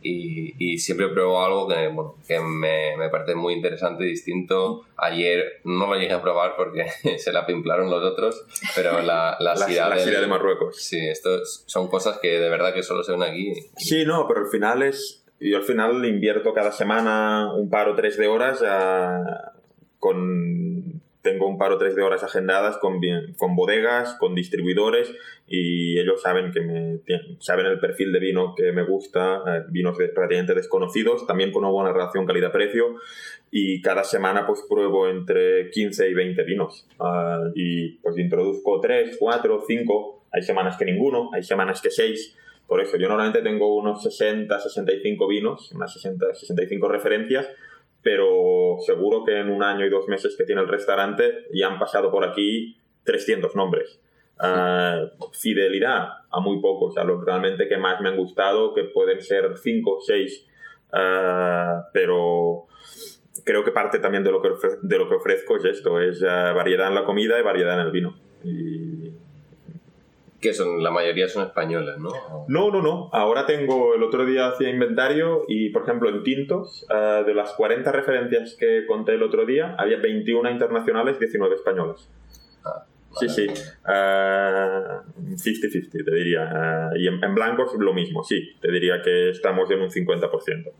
[0.00, 4.84] Y, y siempre pruebo algo que, bueno, que me, me parece muy interesante y distinto.
[4.96, 6.86] Ayer no lo llegué a probar porque
[7.18, 8.44] se la pimplaron los otros,
[8.76, 9.64] pero la, la, La, la
[10.12, 10.76] del- de Marruecos.
[10.76, 13.52] Sí, esto es- son cosas que de verdad que solo se ven aquí.
[13.76, 15.24] Sí, no, pero al final es.
[15.40, 19.52] Yo al final invierto cada semana un par o tres de horas a-
[19.98, 21.00] con.
[21.20, 23.00] Tengo un par o tres de horas agendadas con,
[23.36, 25.12] con bodegas, con distribuidores
[25.48, 27.00] y ellos saben que me
[27.40, 31.64] saben el perfil de vino que me gusta, eh, vinos de- relativamente desconocidos, también con
[31.64, 32.94] una buena relación calidad-precio
[33.50, 39.16] y cada semana pues pruebo entre 15 y 20 vinos Ah, y pues introduzco 3,
[39.18, 42.36] 4, 5, hay semanas que ninguno, hay semanas que 6
[42.68, 47.48] por eso, yo normalmente tengo unos 60, 65 vinos, unas 60, 65 referencias,
[48.02, 51.78] pero seguro que en un año y dos meses que tiene el restaurante ya han
[51.78, 54.00] pasado por aquí 300 nombres.
[54.38, 55.00] Ah,
[55.32, 59.56] fidelidad a muy pocos, a los realmente que más me han gustado, que pueden ser
[59.56, 60.46] 5 o 6,
[61.94, 62.66] pero
[63.44, 64.50] creo que parte también de lo que,
[64.82, 67.86] de lo que ofrezco es esto, es ah, variedad en la comida y variedad en
[67.86, 68.14] el vino.
[68.44, 68.87] Y
[70.40, 72.10] Que son, la mayoría son españoles, ¿no?
[72.46, 73.10] no, no, no.
[73.12, 77.52] Ahora tengo, el otro día hacía inventario y, por ejemplo, en tintos, eh, de las
[77.54, 82.08] 40 referencias que conté el otro día, había 21 internacionales, 19 españolas.
[82.64, 82.84] Ah,
[83.18, 83.56] Sí, vale.
[83.56, 83.62] sí.
[83.88, 84.84] Eh,
[85.34, 86.90] 50-50, te diría.
[86.94, 88.54] Eh, y en, en blancos lo mismo, sí.
[88.60, 90.70] Te diría que estamos en un 50%.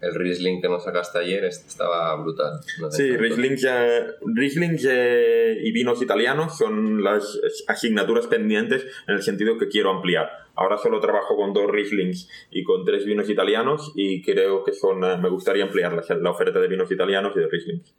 [0.00, 2.58] El Riesling que nos sacaste ayer estaba brutal.
[2.80, 3.16] No Sí.
[3.16, 9.68] Riesling, eh, Riesling eh, y vinos italianos son las asignaturas pendientes en el sentido que
[9.68, 10.30] quiero ampliar.
[10.54, 15.04] Ahora solo trabajo con dos Rieslings y con tres vinos italianos y creo que son,
[15.04, 17.94] eh, me gustaría ampliar la, la oferta de vinos italianos y de Rieslings.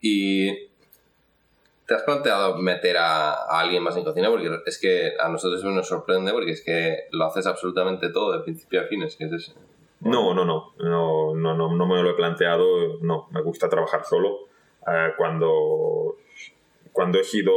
[0.00, 0.68] ¿Y
[1.86, 4.30] te has planteado meter a, a alguien más en cocina?
[4.30, 8.44] Porque es que a nosotros nos sorprende porque es que lo haces absolutamente todo de
[8.44, 9.02] principio a fin.
[9.02, 9.52] Es que es ese-
[10.00, 14.04] No, no, no, no, no, no, no me lo he planteado, no, me gusta trabajar
[14.04, 14.46] solo.
[14.86, 16.16] Eh, cuando,
[16.92, 17.52] cuando he sido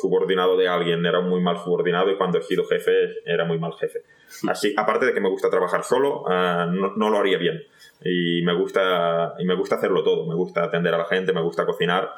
[0.00, 2.92] subordinado de alguien era muy mal subordinado y cuando he sido jefe
[3.26, 4.02] era muy mal jefe.
[4.48, 7.62] Así, aparte de que me gusta trabajar solo, eh, no, no lo haría bien.
[8.02, 11.42] Y me, gusta, y me gusta hacerlo todo, me gusta atender a la gente, me
[11.42, 12.10] gusta cocinar.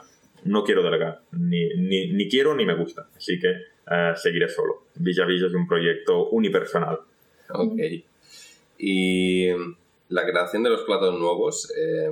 [0.44, 3.08] No quiero delegar, ni, ni, ni quiero ni me gusta.
[3.16, 4.84] Así que eh, seguiré solo.
[4.94, 7.00] Villa Villa es un proyecto unipersonal.
[7.50, 7.80] Ok.
[8.78, 9.48] Y
[10.08, 12.10] la creación de los platos nuevos, eh,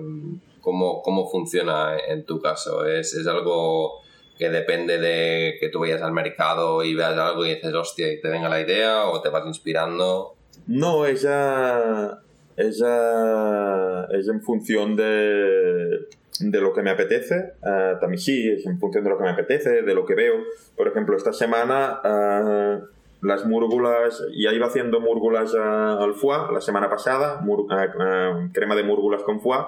[0.60, 2.86] ¿cómo, ¿cómo funciona en tu caso?
[2.86, 4.00] ¿Es, ¿Es algo
[4.38, 8.20] que depende de que tú vayas al mercado y veas algo y dices, hostia, y
[8.20, 10.34] te venga la idea o te vas inspirando?
[10.66, 12.20] No, ella,
[12.56, 16.06] ella es en función de,
[16.40, 17.52] de lo que me apetece.
[17.64, 20.34] eh, también sí, es en función de lo que me apetece, de lo que veo.
[20.76, 22.80] Por ejemplo, esta semana eh,
[23.22, 28.48] las múrgulas, ya iba haciendo múrgulas eh, al foie la semana pasada, mur- eh, eh,
[28.52, 29.60] crema de múrgulas con foie.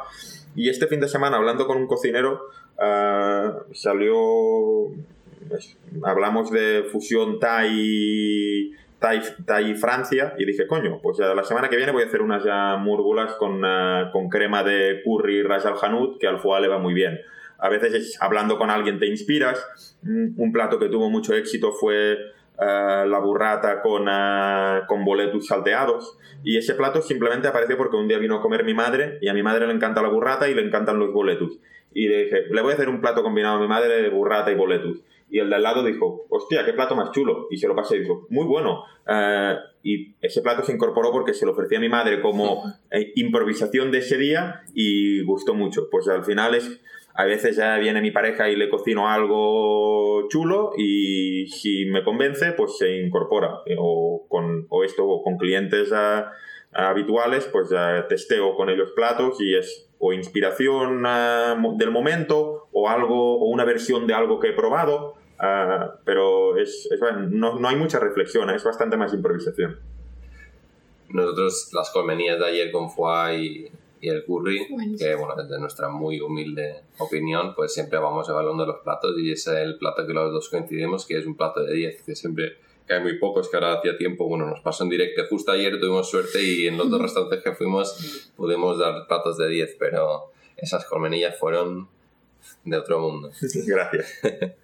[0.57, 2.43] Y este fin de semana, hablando con un cocinero,
[3.73, 4.89] salió.
[6.05, 11.93] hablamos de fusión Thai, Thai, Thai Francia y dije, coño, pues la semana que viene
[11.93, 12.45] voy a hacer unas
[12.81, 13.63] múrgulas con,
[14.13, 17.19] con crema de curry ras al hanout, que al foie le va muy bien.
[17.59, 19.97] A veces es- hablando con alguien te inspiras.
[20.03, 22.17] Mm, Un plato que tuvo mucho éxito fue
[22.59, 26.19] eh, la burrata con, eh, con boletus salteados.
[26.43, 29.35] Y ese plato simplemente apareció porque un día vino a comer mi madre y a
[29.35, 31.59] mi madre le encanta la burrata y le encantan los boletus.
[31.93, 34.51] Y le dije, le voy a hacer un plato combinado a mi madre de burrata
[34.51, 35.01] y boletus.
[35.31, 37.49] Y el de al lado dijo, hostia, qué plato más chulo.
[37.51, 38.85] Y se lo pasé y dijo, muy bueno.
[39.09, 43.13] Eh, y ese plato se incorporó porque se lo ofrecía a mi madre como eh,
[43.17, 45.89] improvisación de ese día y gustó mucho.
[45.91, 46.81] Pues al final es,
[47.17, 52.53] a veces ya viene mi pareja y le cocino algo chulo y si me convence,
[52.53, 53.61] pues se incorpora.
[53.79, 56.33] O con o esto, o con clientes ah,
[56.73, 62.89] habituales, pues ya testeo con ellos platos y es o inspiración ah, del momento o
[62.89, 65.15] algo o una versión de algo que he probado.
[65.39, 67.01] ah, pero es, es-
[67.31, 69.79] no, no hay mucha reflexión, es bastante más improvisación.
[71.11, 73.69] Nosotros las colmenías de ayer con foie y,
[74.05, 74.67] y el curry,
[74.99, 79.53] que bueno, desde nuestra muy humilde opinión, pues siempre vamos evaluando los platos y ese
[79.53, 82.59] es el plato que los dos coincidimos, que es un plato de 10, que siempre
[82.87, 85.81] que hay muy pocos, que ahora hacía tiempo, bueno, nos pasó en directo, justo ayer
[85.81, 90.33] tuvimos suerte y en los dos restaurantes que fuimos pudimos dar platos de 10, pero
[90.59, 91.89] esas colmenillas fueron
[92.63, 93.31] de otro mundo.
[93.67, 94.21] Gracias.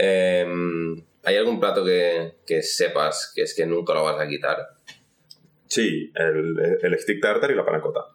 [0.00, 4.68] Em, ¿Hay algún plato que, que sepas que es que nunca lo vas a quitar?
[5.66, 8.06] Sí, el, el stick tartar y la panacota.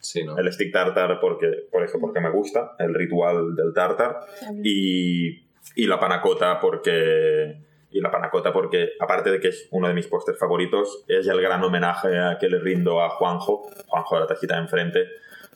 [0.00, 0.36] Sí, ¿no?
[0.38, 4.20] El stick tartar porque, por eso, porque me gusta, el ritual del tartar.
[4.64, 5.42] Y,
[5.76, 7.68] y la panacota porque...
[7.92, 11.40] Y la panacota porque, aparte de que es uno de mis pósters favoritos, es el
[11.42, 15.08] gran homenaje a que le rindo a Juanjo, Juanjo de la tajita de enfrente,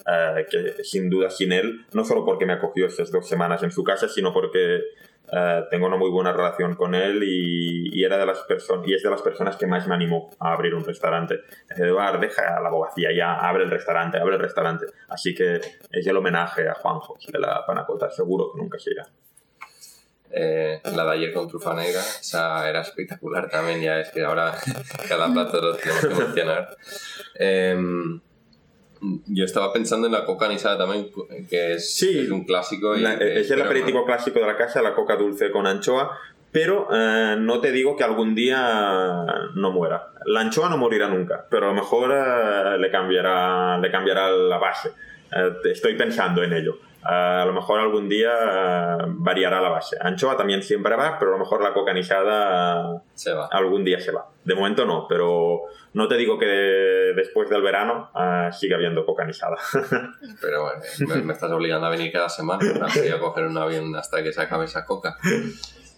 [0.04, 3.70] eh, que sin duda sin él, no solo porque me acogió estas dos semanas en
[3.70, 4.80] su casa, sino porque
[5.32, 9.02] eh, tengo una muy buena relación con él y, era de las personas y es
[9.02, 11.40] de las personas que más me animó a abrir un restaurante.
[11.74, 14.86] Eduard, deja la abogacía ya, abre el restaurante, abre el restaurante.
[15.08, 15.60] Así que
[15.90, 19.06] es el homenaje a Juanjo de la panacota, seguro que nunca se irá.
[20.36, 24.52] Eh, la de ayer con trufa negra, esa era espectacular también, ya es que ahora
[25.08, 26.76] cada plato lo tenemos que mencionar.
[27.36, 28.20] Em,
[29.26, 31.08] yo estaba pensando en la coca anisada también,
[31.50, 32.20] que es, Sí.
[32.20, 32.96] es un clásico.
[32.96, 36.18] Y, La- eh, es el aperitivo clásico de la casa, la coca dulce con anchoa,
[36.52, 40.10] pero eh, no te digo que algún día no muera.
[40.26, 44.58] La anchoa no morirá nunca, pero a lo mejor eh, le, cambiará, le cambiará la
[44.58, 44.90] base.
[45.36, 46.78] Eh, estoy pensando en ello.
[47.04, 49.96] Eh, a lo mejor algún día eh, variará la base.
[50.00, 53.46] Anchoa también siempre va, pero a lo mejor la coca anisada Se va.
[53.50, 54.28] algún día se va.
[54.44, 55.62] De momento no, pero
[55.94, 59.56] no te digo que después del verano eh, siga habiendo coca anisada.
[60.40, 62.62] Pero bueno, me, me estás obligando a venir cada semana.
[62.94, 65.16] Voy a coger un avión hasta que se acabe esa coca.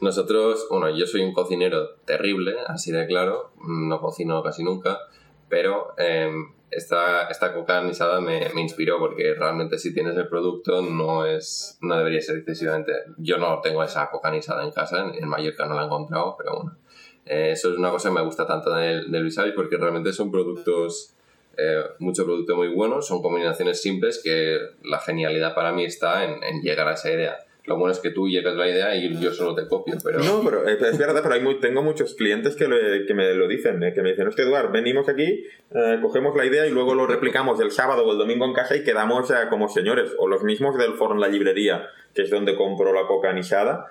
[0.00, 3.52] Nosotros, bueno, yo soy un cocinero terrible, así de claro.
[3.66, 4.98] No cocino casi nunca.
[5.48, 6.30] Pero eh,
[6.70, 11.78] esta, esta coca anisada me, me inspiró porque realmente si tienes el producto no es
[11.80, 12.92] no debería ser excesivamente...
[13.18, 16.56] Yo no tengo esa coca anisada en casa, en, Mallorca no la he encontrado, pero
[16.56, 16.76] bueno.
[17.24, 20.30] Eh, eso es una cosa que me gusta tanto del, del Visavis porque realmente son
[20.30, 21.16] productos
[21.58, 26.42] eh, mucho producto muy bueno, son combinaciones simples que la genialidad para mí está en,
[26.44, 27.38] en llegar a esa idea.
[27.66, 30.20] Lo bueno es que tú llegas la idea y yo solo te copio, pero...
[30.20, 33.48] No, pero eh, es verdad, pero hay muy- tengo muchos clientes que, que me lo
[33.48, 36.94] dicen, eh, que me dicen, hostia, Eduard, venimos aquí, eh, cogemos la idea y luego
[36.94, 40.12] lo replicamos el sábado o el domingo en casa y quedamos eh, como señores.
[40.18, 43.86] O los mismos del foro en la librería, que es donde compro la coca anisada,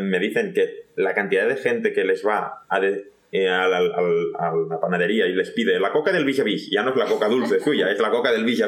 [0.00, 4.80] me dicen que la cantidad de gente que les va a, de- eh, a la
[4.80, 7.90] panadería y les pide la coca del Vis ya no es la coca dulce suya,
[7.90, 8.62] es la coca del Vis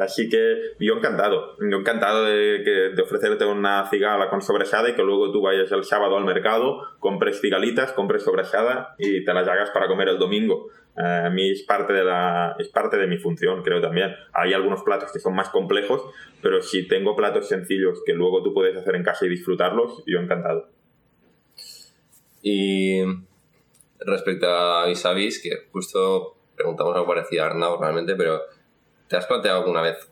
[0.00, 4.94] así que yo encantado, yo encantado de, que- de ofrecerte una cigala con sobrasada y
[4.94, 9.46] que luego tú vayas el sábado al mercado, compres cigalitas, compres sobrasada y te las
[9.48, 10.68] hagas para comer el domingo.
[10.96, 14.14] Eh, a mí es parte, de la, es parte de mi función, creo también.
[14.32, 16.02] Hay algunos platos que son más complejos,
[16.42, 20.18] pero si tengo platos sencillos que luego tú puedes hacer en casa y disfrutarlos, yo
[20.18, 20.68] encantado.
[22.42, 23.02] Y
[24.00, 28.42] respecto a vis que justo preguntamos algo parecido a Arnau realmente, pero
[29.08, 30.10] ¿te has planteado alguna vez,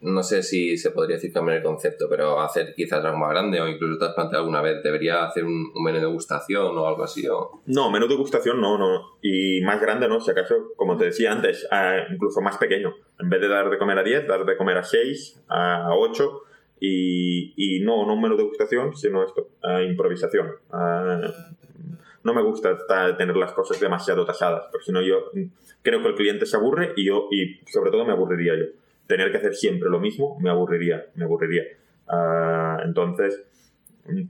[0.00, 3.60] no sé si se podría decir cambiar el concepto, pero hacer quizás algo más grande
[3.60, 6.86] o incluso te has planteado alguna vez, debería hacer un, un menú de degustación o
[6.86, 7.26] algo así?
[7.28, 7.62] O...
[7.66, 9.16] No, menú degustación no, no.
[9.22, 12.94] Y más grande no, si acaso, como te decía antes, eh, incluso más pequeño.
[13.18, 16.42] En vez de dar de comer a 10, dar de comer a 6, a 8.
[16.86, 19.48] Y, y no, no menú degustación, sino esto,
[19.88, 20.48] improvisación.
[22.22, 25.30] No me gusta ta- tener las cosas demasiado tasadas, porque si no yo
[25.82, 28.64] creo que el cliente se aburre y yo, y sobre todo me aburriría yo.
[29.06, 31.64] Tener que hacer siempre lo mismo me aburriría, me aburriría.
[32.08, 33.42] Ah, entonces,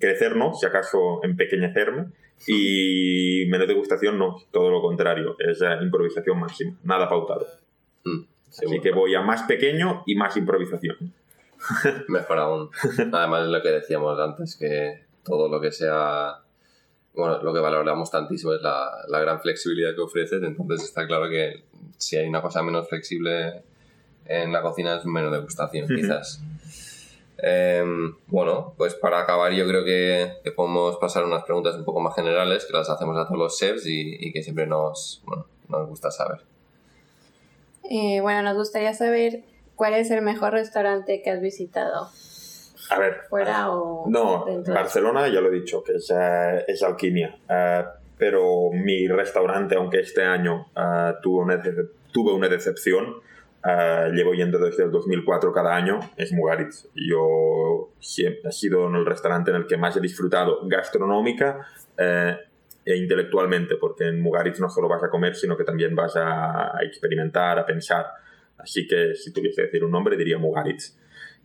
[0.00, 2.06] crecer no, si acaso empequeñecerme.
[2.48, 7.46] Y menú degustación no, todo lo contrario, es improvisación máxima, nada pautado.
[8.04, 10.96] Mm, sí, Así que voy a más pequeño y más improvisación.
[12.08, 12.70] Mejor aún.
[13.12, 16.40] Además es lo que decíamos antes, que todo lo que sea...
[17.14, 21.28] Bueno, lo que valoramos tantísimo es la, la gran flexibilidad que ofreces, entonces está claro
[21.28, 21.62] que
[21.96, 23.62] si hay una cosa menos flexible
[24.26, 26.40] en la cocina es menos degustación, quizás.
[27.38, 32.00] Em, bueno, pues para acabar yo creo que, que podemos pasar unas preguntas un poco
[32.00, 35.46] más generales que las hacemos a todos los chefs y, y que siempre nos, bueno,
[35.68, 36.40] nos gusta saber.
[37.90, 39.42] Eh, bueno, nos gustaría saber
[39.74, 42.08] cuál es el mejor restaurante que has visitado,
[42.90, 44.74] A ver, fuera o No, dentro.
[44.74, 47.36] Barcelona ya lo he dicho, que es, eh, es Alquimia.
[47.48, 47.84] Eh,
[48.16, 50.68] pero mi restaurante, aunque este año
[51.20, 51.62] tuve, una,
[52.12, 53.16] tuve una decepción,
[53.66, 56.86] eh, llevo yendo desde el 2004 cada año, es Mugaritz.
[56.94, 62.36] Yo siempre he sido en el restaurante en el que más he disfrutado gastronómica eh,
[62.84, 66.76] e intelectualmente, porque en Mugaritz no solo vas a comer, sino que también vas a,
[66.76, 68.06] a experimentar, a pensar.
[68.64, 70.98] Así que si tuviese que decir un nombre, diría Mugaritz.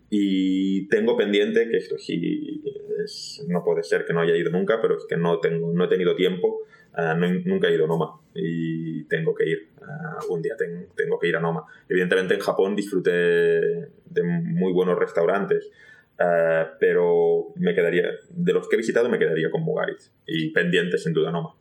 [0.09, 2.63] Y tengo pendiente, que esto sí
[3.03, 5.83] es- no puede ser que no haya ido nunca, pero es que no, tengo, no
[5.83, 6.61] he tenido tiempo,
[6.97, 9.83] eh, no nunca he ido a Noma y tengo que ir, eh,
[10.21, 11.63] algún día ten- tengo que ir a Noma.
[11.87, 15.69] Evidentemente en Japón disfruté de muy buenos restaurantes,
[16.17, 20.97] eh, pero me quedaría, de los que he visitado me quedaría con Mugaritz y pendiente
[20.97, 21.53] sin duda Noma.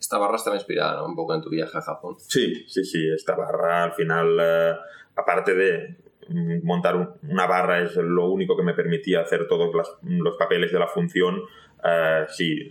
[0.00, 1.06] Esta barra está inspirada ¿no?
[1.06, 2.16] un poco en tu viaje a Japón.
[2.18, 4.74] Sí, sí, sí, esta barra al final, eh,
[5.16, 5.96] aparte de
[6.62, 9.70] montar un- una barra es lo único que me permitía hacer todos
[10.02, 11.40] los papeles de la función,
[11.84, 12.70] eh, sí,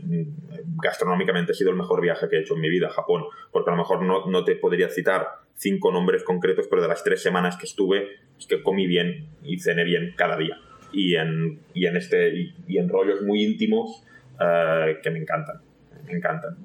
[0.82, 3.70] gastronómicamente ha sido el mejor viaje que he hecho en mi vida a Japón, porque
[3.70, 7.22] a lo mejor no, no te podría citar cinco nombres concretos, pero de las tres
[7.22, 8.08] semanas que estuve,
[8.40, 10.58] es que comí bien y cené bien cada día.
[10.94, 14.04] Y en, y en, este, y en rollos muy íntimos
[14.40, 15.62] eh, que me encantan,
[16.06, 16.58] me encantan.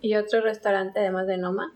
[0.00, 1.72] ¿Y otro restaurante además de Noma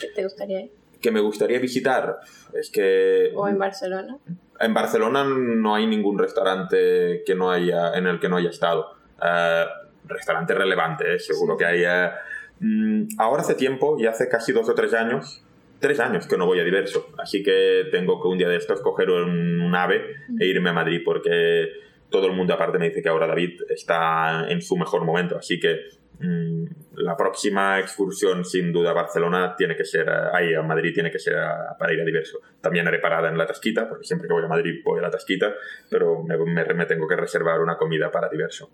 [0.00, 0.70] que te gustaría ir?
[1.06, 2.18] Que me gustaría visitar.
[2.52, 4.18] Es que ¿O en Barcelona?
[4.58, 8.92] en Barcelona no hay ningún restaurante que no haya en el que no haya estado.
[9.22, 9.64] Eh,
[10.06, 12.14] restaurante relevante eh, seguro que haya
[12.60, 15.42] Mm, ahora hace tiempo y hace casi dos o tres años
[15.78, 17.08] tres años que no voy a diverso.
[17.18, 20.72] Así que tengo que un día de estos coger un, un ave e irme a
[20.72, 21.68] Madrid porque
[22.08, 25.36] todo el mundo aparte me dice que ahora David está en su mejor momento.
[25.36, 25.80] Así que
[26.18, 31.18] la próxima excursión sin duda a Barcelona tiene que ser ahí a Madrid tiene que
[31.18, 34.32] ser a- para ir a diverso también haré parada en la Tasquita porque siempre que
[34.34, 35.52] voy a Madrid voy a la Tasquita
[35.90, 38.70] pero me, me- me tengo que reservar una comida para diverso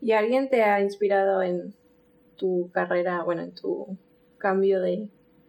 [0.00, 1.74] ¿Y alguien te ha inspirado en
[2.36, 3.98] tu carrera, bueno, en tu
[4.38, 5.08] cambio de...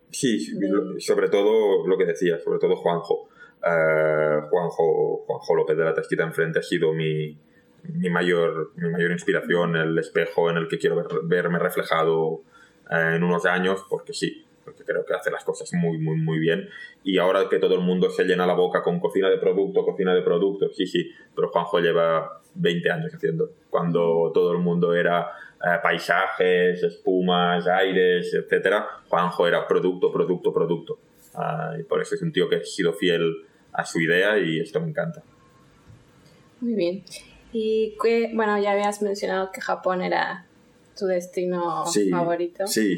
[0.10, 3.30] Sí, De- sobre todo lo que decía, sobre todo Juanjo.
[3.64, 7.38] Eh, Juanjo, Juanjo López de la Tasquita enfrente ha sido mi,
[7.84, 12.42] mi, mayor, mi mayor inspiración, el espejo en el que quiero ver- verme reflejado
[12.90, 16.40] eh, en unos años, porque sí, porque creo que hace las cosas muy, muy, muy
[16.40, 16.70] bien.
[17.04, 20.14] Y ahora que todo el mundo se llena la boca con cocina de producto, cocina
[20.14, 25.30] de producto, sí, sí, pero Juanjo lleva 20 años haciendo, cuando todo el mundo era
[25.64, 31.00] eh, paisajes, espumas, aires, etcétera, Juanjo era producto, producto, producto.
[31.36, 34.60] Ah, y por eso es un tío que ha sido fiel a su idea y
[34.60, 35.22] esto me encanta.
[36.60, 37.04] Muy bien.
[37.52, 40.46] Y que, bueno, ya habías mencionado que Japón era
[40.98, 42.68] tu destino Sí, favorito.
[42.68, 42.96] Sí,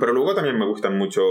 [0.00, 1.22] Pero luego también me gustan mucho,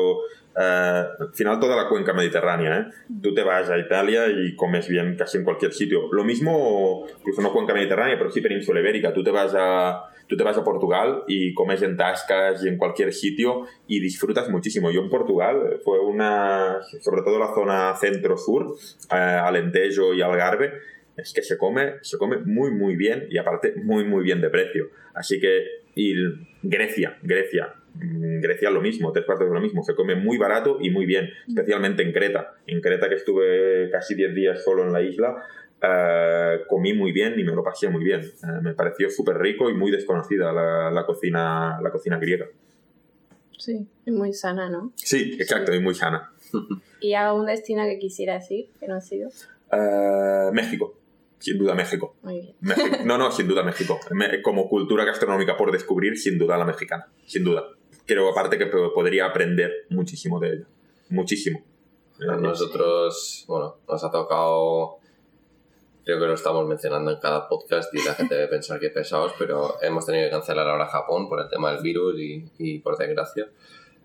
[0.57, 2.79] eh, al final, toda la cuenca mediterránea.
[2.79, 3.13] ¿eh?
[3.21, 6.11] Tú te vas a Italia y comes bien casi en cualquier sitio.
[6.11, 9.13] Lo mismo, incluso no cuenca mediterránea, pero sí península ibérica.
[9.13, 12.77] Tú te vas a, tú te vas a Portugal y comes en tascas y en
[12.77, 14.91] cualquier sitio y disfrutas muchísimo.
[14.91, 18.75] Yo en Portugal fue una, sobre todo la zona centro-sur,
[19.11, 20.71] eh, Alentejo y Algarve,
[21.17, 24.49] es que se come, se come muy, muy bien y aparte muy, muy bien de
[24.49, 24.89] precio.
[25.13, 26.13] Así que, y
[26.61, 30.77] Grecia, Grecia, mm, Grecia lo mismo, tres cuartos de lo mismo, se come muy barato
[30.81, 32.55] y muy bien, especialmente en Creta.
[32.67, 35.35] En Creta que estuve casi 10 días solo en la isla,
[35.81, 38.21] eh, comí muy bien y me lo pasé muy bien.
[38.21, 42.47] Eh, me pareció súper rico y muy desconocida la, la cocina, la cocina griega.
[43.57, 44.91] Sí, y muy sana, ¿no?
[44.95, 46.31] Sí, exacto, y muy sana.
[46.99, 49.29] ¿Y a un destino que quisieras ir, que no has ido?
[49.71, 50.97] Eh, México,
[51.39, 52.15] sin duda México.
[52.23, 52.55] Muy bien.
[52.61, 52.97] México.
[53.05, 53.99] No, no, sin duda México.
[54.43, 57.07] Como cultura gastronómica por descubrir, sin duda la mexicana.
[57.25, 57.63] Sin duda.
[58.05, 60.65] Creo aparte que po- podría aprender muchísimo de ella.
[61.09, 61.63] Muchísimo.
[62.19, 64.97] A Eh, nosotros, bueno, nos ha tocado,
[66.05, 69.33] creo que lo estamos mencionando en cada podcast y la gente debe pensar que pesados,
[69.37, 72.97] pero hemos tenido que cancelar ahora Japón por el tema del virus y, y por
[72.97, 73.47] desgracia.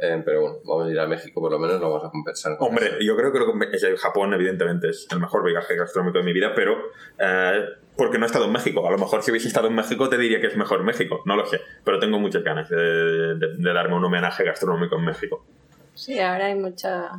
[0.03, 2.57] Eh, pero bueno, vamos a ir a México, por lo menos lo vamos a compensar.
[2.57, 2.97] con Hombre, eso.
[3.01, 6.53] yo creo que lo que- Japón, evidentemente, es el mejor viaje gastronómico de mi vida,
[6.55, 6.77] pero
[7.19, 7.65] eh,
[7.97, 8.87] porque no he estado en México.
[8.87, 11.37] A lo mejor si hubiese estado en México te diría que es mejor México, no
[11.37, 11.61] lo sé.
[11.85, 12.77] Pero tengo muchas ganas de,
[13.35, 15.45] de- de darme un homenaje gastronómico en México.
[15.95, 17.11] Sí, ahora hay mucha,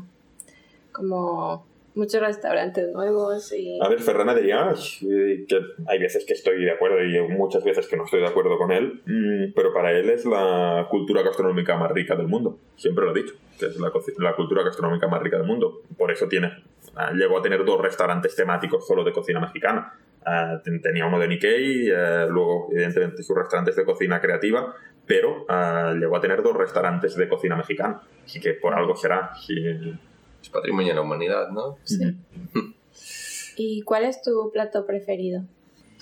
[0.91, 1.65] como,
[1.95, 3.79] muchos restaurantes nuevos y...
[3.81, 7.87] A ver, Ferran diría eh, que hay veces que estoy de acuerdo y muchas veces
[7.87, 11.75] que no estoy de acuerdo con él, mm, pero para él es la cultura gastronómica
[11.77, 12.57] más rica del mundo.
[12.75, 15.81] Siempre lo he dicho, que es la, la cultura gastronómica más rica del mundo.
[15.97, 16.51] Por eso tiene,
[16.95, 19.93] ah, llegó a tener dos restaurantes temáticos solo de cocina mexicana.
[20.25, 24.73] Ah, ten- tenía uno de Nikkei, eh, luego evidentemente sus restaurantes de cocina creativa,
[25.05, 28.01] pero ah, llegó a tener dos restaurantes de cocina mexicana.
[28.23, 29.31] Así que por algo será.
[30.41, 31.77] Es patrimonio de la humanidad, ¿no?
[31.83, 32.15] Sí.
[33.57, 35.43] ¿Y cuál es tu plato preferido?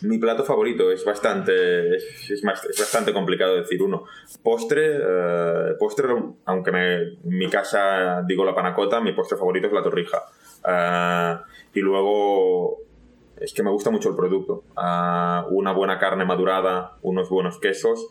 [0.02, 4.06] Mi plato favorito es bastante, es, es más- es bastante complicado decir uno.
[4.42, 6.08] Postre, eh, postre,
[6.46, 10.24] aunque me, en mi casa digo la panacota, mi postre favorito es la torrija.
[10.66, 11.36] Eh,
[11.74, 12.78] y luego
[13.42, 14.64] es que me gusta mucho el producto.
[14.78, 18.08] Eh, una buena carne madurada, unos buenos quesos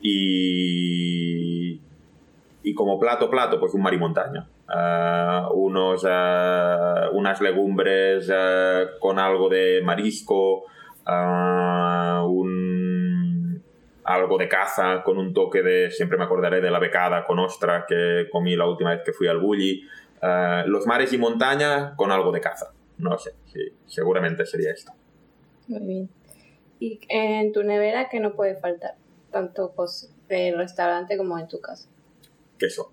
[0.00, 1.80] y,
[2.62, 3.94] y como plato, plato, pues un mar
[4.68, 10.64] Eh, unos, eh, unas legumbres eh, con algo de marisco,
[12.26, 13.62] un,
[14.04, 17.84] algo de caza con un toque de, siempre me acordaré de la becada con ostra
[17.86, 19.82] que comí la última vez que fui al Bulli.
[20.66, 22.72] Los mares y montaña con algo de caza.
[22.96, 24.92] No sé, sí, seguramente sería esto.
[25.68, 26.08] Muy bien.
[26.80, 28.94] ¿Y en tu nevera qué no puede faltar?
[29.30, 31.88] Tanto cos- del restaurante como en tu casa.
[32.58, 32.92] Queso,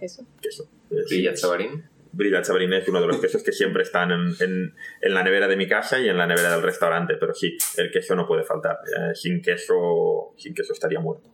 [0.00, 0.24] Eso.
[0.40, 0.64] queso.
[0.90, 1.84] Eh, sí, Brilla Chavarín.
[2.12, 5.46] Brilla Chabarín es uno de los quesos que siempre están en, en- en la nevera
[5.46, 8.42] de mi casa y en la nevera del restaurante, pero sí, el queso no puede
[8.42, 8.78] faltar.
[8.86, 11.28] Eh, sin queso, sin queso estaría muerto.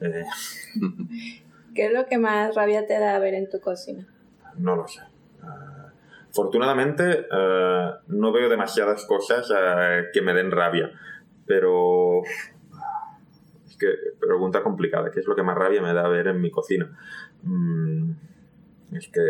[0.00, 0.24] Eh,
[1.74, 4.06] ¿Qué es lo que más rabia te da ver en tu cocina?
[4.56, 5.00] no lo sé.
[5.42, 5.92] Ah,
[6.30, 10.90] afortunadamente eh, no veo demasiadas cosas eh, que me den rabia,
[11.46, 12.22] pero
[13.66, 13.86] es que
[14.20, 15.10] pregunta complicada.
[15.12, 16.90] ¿Qué es lo que más rabia me da ver en mi cocina?
[17.42, 18.10] Mm,
[18.92, 19.20] es que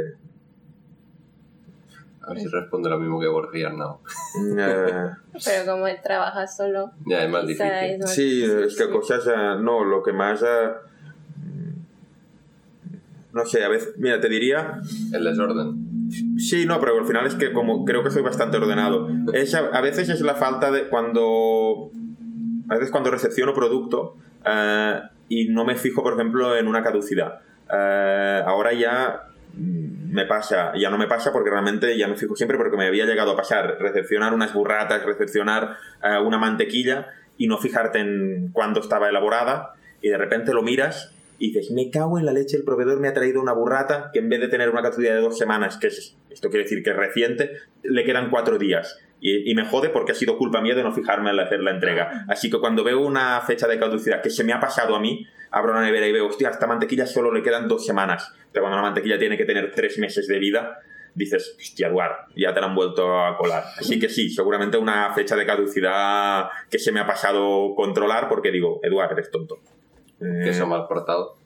[2.22, 3.98] A ver si responde lo mismo que Borja y Arnau.
[4.58, 5.10] eh,
[5.44, 7.66] Pero como él trabaja solo, Ya, es más difícil.
[7.66, 10.70] es más Sí, difícil, es que cosas, eh, no, lo que más, eh,
[13.32, 14.80] no sé, a veces, mira, te diría,
[15.12, 16.08] El desorden.
[16.38, 19.60] sí, no, pero al final es que como creo que soy bastante ordenado, es, a,
[19.68, 21.90] a veces es la falta de cuando,
[22.68, 24.16] a veces cuando recepciono producto
[25.28, 27.40] y no me fijo, por ejemplo, en una caducidad.
[27.72, 32.56] Eh, ahora ya me pasa, ya no me pasa porque realmente ya me fijo siempre
[32.56, 37.58] porque me había llegado a pasar recepcionar unas burratas, recepcionar eh, una mantequilla y no
[37.58, 42.26] fijarte en cuándo estaba elaborada y de repente lo miras y dices, me cago en
[42.26, 44.82] la leche, el proveedor me ha traído una burrata que en vez de tener una
[44.82, 47.52] caducidad de dos semanas, que es, esto quiere decir que es reciente,
[47.84, 48.98] le quedan cuatro días.
[49.20, 51.72] Y, y me jode porque ha sido culpa mía de no fijarme en hacer la
[51.72, 52.24] entrega.
[52.28, 55.26] Así que cuando veo una fecha de caducidad que se me ha pasado a mí,
[55.50, 58.32] abro la nevera y veo, hostia, a esta mantequilla solo le quedan dos semanas.
[58.52, 60.78] Pero cuando la mantequilla tiene que tener tres meses de vida,
[61.14, 63.64] dices, hostia, Eduard, ya te la han vuelto a colar.
[63.78, 68.50] Así que sí, seguramente una fecha de caducidad que se me ha pasado controlar porque
[68.50, 69.58] digo, Eduard, eres tonto.
[70.20, 71.37] Eh, Queso mal portado.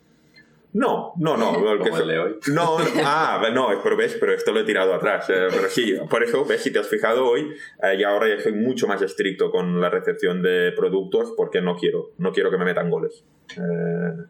[0.73, 1.53] No, no, no.
[1.63, 2.35] porque Como el de hoy.
[2.53, 5.29] No, no, ah, no, pero ves, pero esto lo he tirado atrás.
[5.29, 8.41] eh, pero sí, por eso, ves, si te has fijado hoy, eh, y ahora ya
[8.41, 12.57] soy mucho más estricto con la recepción de productos porque no quiero, no quiero que
[12.57, 13.23] me metan goles.
[13.55, 14.25] Eh,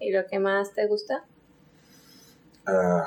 [0.00, 1.24] ¿Y lo que más te gusta?
[2.66, 3.06] Ah,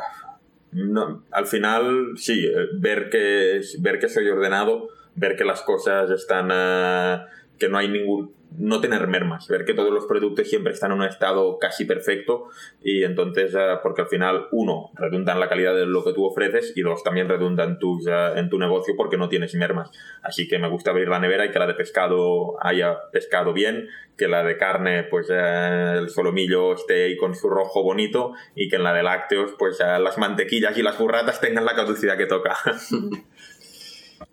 [0.71, 2.49] no, al final, sí,
[2.79, 7.27] ver que, ver que soy ordenado, ver que las cosas están, ah,
[7.57, 10.99] que no hay ningún, no tener mermas, ver que todos los productos siempre están en
[10.99, 12.49] un estado casi perfecto
[12.81, 16.25] y entonces, ah, porque al final, uno, redunda en la calidad de lo que tú
[16.25, 19.91] ofreces y dos, también redunda en, tus, ah, en tu negocio porque no tienes mermas.
[20.21, 23.89] Así que me gusta abrir la nevera y que la de pescado haya pescado bien,
[24.17, 28.69] que la de carne, pues eh, el solomillo esté ahí con su rojo bonito y
[28.69, 32.17] que en la de lácteos, pues eh, las mantequillas y las burratas tengan la caducidad
[32.17, 32.57] que toca.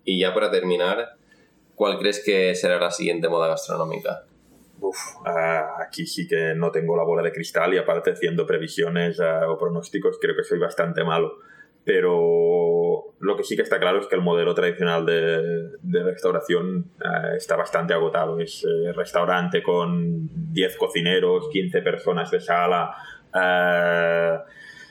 [0.05, 1.15] Y ya para terminar,
[1.75, 4.25] ¿cuál crees que será la siguiente moda gastronómica?
[4.83, 9.17] Uf, ah, aquí sí que no tengo la bola de cristal y aparte haciendo previsiones
[9.21, 11.37] ah, o pronósticos creo que soy bastante malo.
[11.85, 16.91] Pero lo que sí que está claro es que el modelo tradicional de, de restauración
[17.03, 18.39] ah, está bastante agotado.
[18.39, 22.93] Es eh, restaurante con 10 cocineros, 15 personas de sala,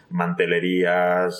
[0.08, 1.38] mantelerías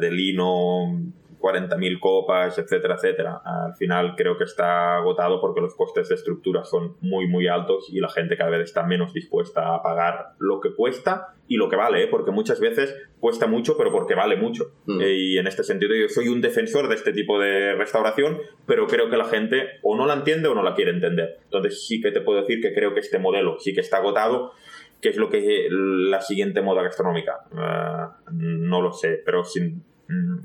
[0.00, 3.40] de lino, 40.000 copas, etcétera, etcétera.
[3.44, 7.88] Al final creo que está agotado porque los costes de estructura son muy, muy altos
[7.90, 11.68] y la gente cada vez está menos dispuesta a pagar lo que cuesta y lo
[11.68, 12.06] que vale, ¿eh?
[12.08, 14.72] porque muchas veces cuesta mucho, pero porque vale mucho.
[14.86, 15.00] Mm.
[15.00, 18.86] Eh, y en este sentido yo soy un defensor de este tipo de restauración, pero
[18.86, 21.40] creo que la gente o no la entiende o no la quiere entender.
[21.44, 24.52] Entonces sí que te puedo decir que creo que este modelo sí que está agotado.
[25.00, 27.40] ¿Qué es lo que la siguiente moda gastronómica?
[27.52, 29.82] Eh, no lo sé, pero sin,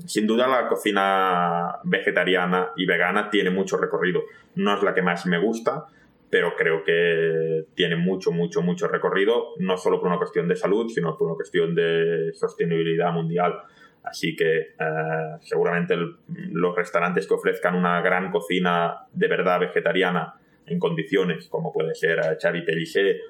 [0.06, 4.22] Sin duda la cocina vegetariana y vegana tiene mucho recorrido.
[4.54, 5.86] No es la que más me gusta,
[6.30, 10.88] pero creo que tiene mucho, mucho, mucho recorrido, no solo por una cuestión de salud,
[10.88, 13.62] sino por una cuestión de sostenibilidad mundial.
[14.02, 20.34] Así que eh, seguramente los restaurantes que ofrezcan una gran cocina de verdad vegetariana
[20.66, 23.20] en condiciones, como puede ser eh, Xavi Pellicer, eh,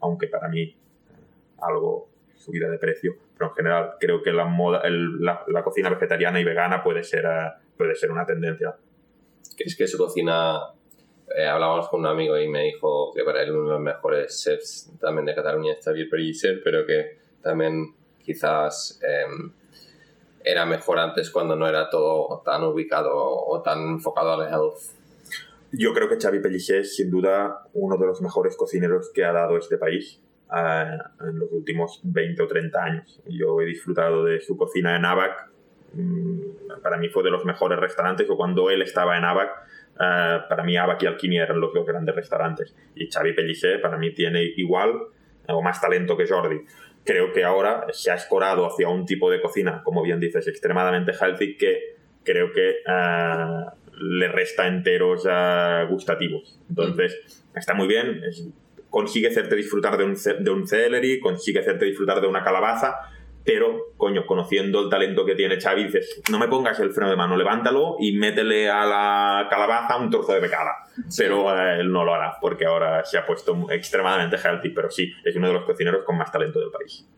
[0.00, 0.74] aunque para mí
[1.60, 5.88] algo subida de precio, pero en general creo que la moda, el- la, la cocina
[5.90, 8.74] vegetariana y vegana puede ser, eh, puede ser una tendencia.
[9.56, 10.58] ¿Crees que su cocina...
[11.36, 14.42] eh, hablábamos con un amigo y me dijo que para él uno de los mejores
[14.42, 19.24] chefs también de Cataluña es Xavier Pellicer, pero que también quizás eh,
[20.44, 24.78] era mejor antes cuando no era todo tan ubicado o tan enfocado al health.
[25.72, 29.32] Yo creo que Xavi Pellicer es sin duda uno de los mejores cocineros que ha
[29.32, 30.22] dado este país
[30.56, 33.20] eh, en los últimos 20 o 30 años.
[33.26, 35.48] Yo he disfrutado de su cocina en ABAC.
[35.94, 36.40] Mm,
[36.82, 39.50] Para mí fue de los mejores restaurantes, o cuando él estaba en ABAC,
[40.00, 42.74] eh, para mí ABAC y Alquimia eran los dos grandes restaurantes.
[42.94, 44.90] Y Xavi Pellicer para mí tiene igual
[45.46, 46.60] eh, o más talento que Jordi.
[47.04, 51.12] Creo que ahora se ha escorado hacia un tipo de cocina, como bien dices, extremadamente
[51.18, 53.64] healthy, que creo que eh,
[54.00, 56.60] le resta enteros eh, gustativos.
[56.68, 58.46] Entonces, está muy bien, es-
[58.90, 62.96] consigue hacerte disfrutar de un, de un celery, consigue hacerte disfrutar de una calabaza,
[63.48, 67.16] pero, coño, conociendo el talento que tiene Xavi, dices, no me pongas el freno de
[67.16, 70.84] mano, levántalo y métele a la calabaza un trozo de becada.
[71.16, 75.10] Pero eh, él no lo hará, porque ahora se ha puesto extremadamente healthy, pero sí,
[75.24, 77.08] es uno de los cocineros con más talento del país.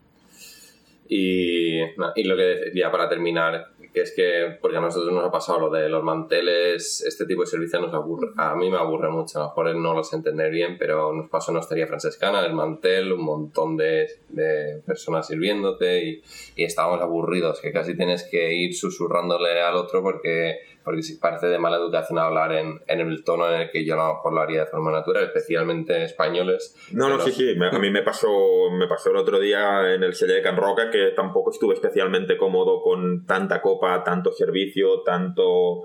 [1.09, 5.31] Y, y lo que decía para terminar, que es que, porque a nosotros nos ha
[5.31, 8.29] pasado lo de los manteles, este tipo de servicio nos aburre.
[8.37, 11.29] A mí me aburre mucho, a lo mejor no lo sé entender bien, pero nos
[11.29, 16.23] pasó en Hostería Francescana, el mantel, un montón de, de personas sirviéndote y,
[16.55, 21.47] y estábamos aburridos, que casi tienes que ir susurrándole al otro porque, porque sí parece
[21.47, 24.61] de mala educación hablar en, en el tono en el que yo a lo haría
[24.61, 26.75] de forma natural, especialmente españoles.
[26.91, 27.55] No, no, sí, sí.
[27.59, 28.29] a mí me pasó,
[28.71, 32.37] me pasó el otro día en el Selle de Can Roca que tampoco estuve especialmente
[32.37, 35.83] cómodo con tanta copa, tanto servicio, tanto,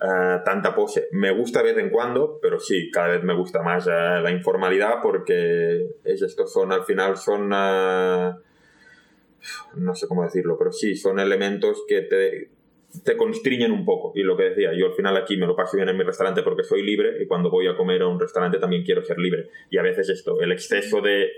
[0.00, 1.08] eh, tanta pose.
[1.12, 4.30] Me gusta de vez en cuando, pero sí, cada vez me gusta más eh, la
[4.30, 7.52] informalidad porque es, estos son, al final, son...
[7.54, 8.32] eh,
[9.76, 12.48] no sé cómo decirlo, pero sí, son elementos que te,
[13.02, 14.12] te constriñen un poco.
[14.14, 16.42] Y lo que decía, yo al final aquí me lo paso bien en mi restaurante
[16.42, 19.48] porque soy libre y cuando voy a comer a un restaurante también quiero ser libre.
[19.70, 21.30] Y a veces esto, el exceso de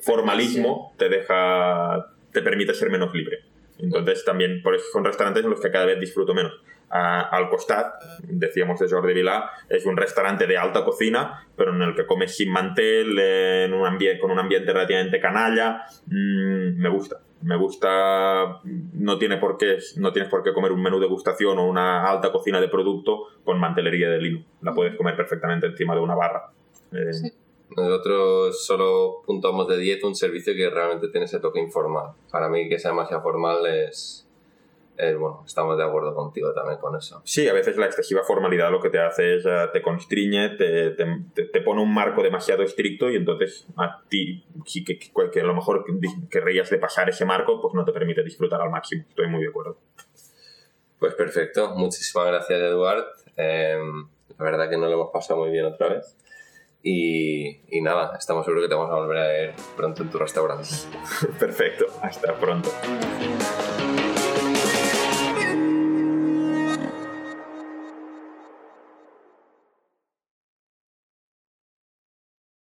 [0.00, 3.40] formalismo te deja, te permite ser menos libre.
[3.78, 6.52] Entonces también, por eso son restaurantes en los que cada vez disfruto menos.
[6.94, 11.80] Ah, al costat, decíamos de Jordi Vilá, es un restaurante de alta cocina, pero en
[11.80, 15.84] el que comes sin mantel, en un ambiente, con un ambiente relativamente canalla.
[16.06, 17.16] Mm, me gusta.
[17.42, 21.58] Me gusta, no, tiene por qué, no tienes por qué comer un menú de degustación
[21.58, 24.44] o una alta cocina de producto con mantelería de lino.
[24.60, 26.50] La puedes comer perfectamente encima de una barra.
[26.92, 27.32] Eh, Sí.
[27.76, 32.12] Nosotros solo puntuamos de 10 un servicio que realmente tiene ese toque informal.
[32.30, 34.28] Para mí que sea demasiado formal es,
[34.96, 37.22] es, bueno, estamos de acuerdo contigo también con eso.
[37.24, 40.90] Sí, a veces la excesiva formalidad lo que te hace es eh, te constriñe, te,
[40.90, 45.44] te, te pone un marco demasiado estricto y entonces a ti, que, que, que a
[45.44, 45.84] lo mejor
[46.30, 49.04] querrías de pasar ese marco, pues no te permite disfrutar al máximo.
[49.08, 49.78] Estoy muy de acuerdo.
[50.98, 53.04] Pues perfecto, muchísimas gracias Eduard.
[53.36, 53.78] Eh,
[54.38, 56.16] la verdad que no lo hemos pasado muy bien otra vez.
[56.84, 60.18] Y, y, nada, estamos seguros que te vamos a volver a ver pronto en tu
[60.18, 60.68] restaurante.
[61.38, 62.70] Perfecto, hasta pronto.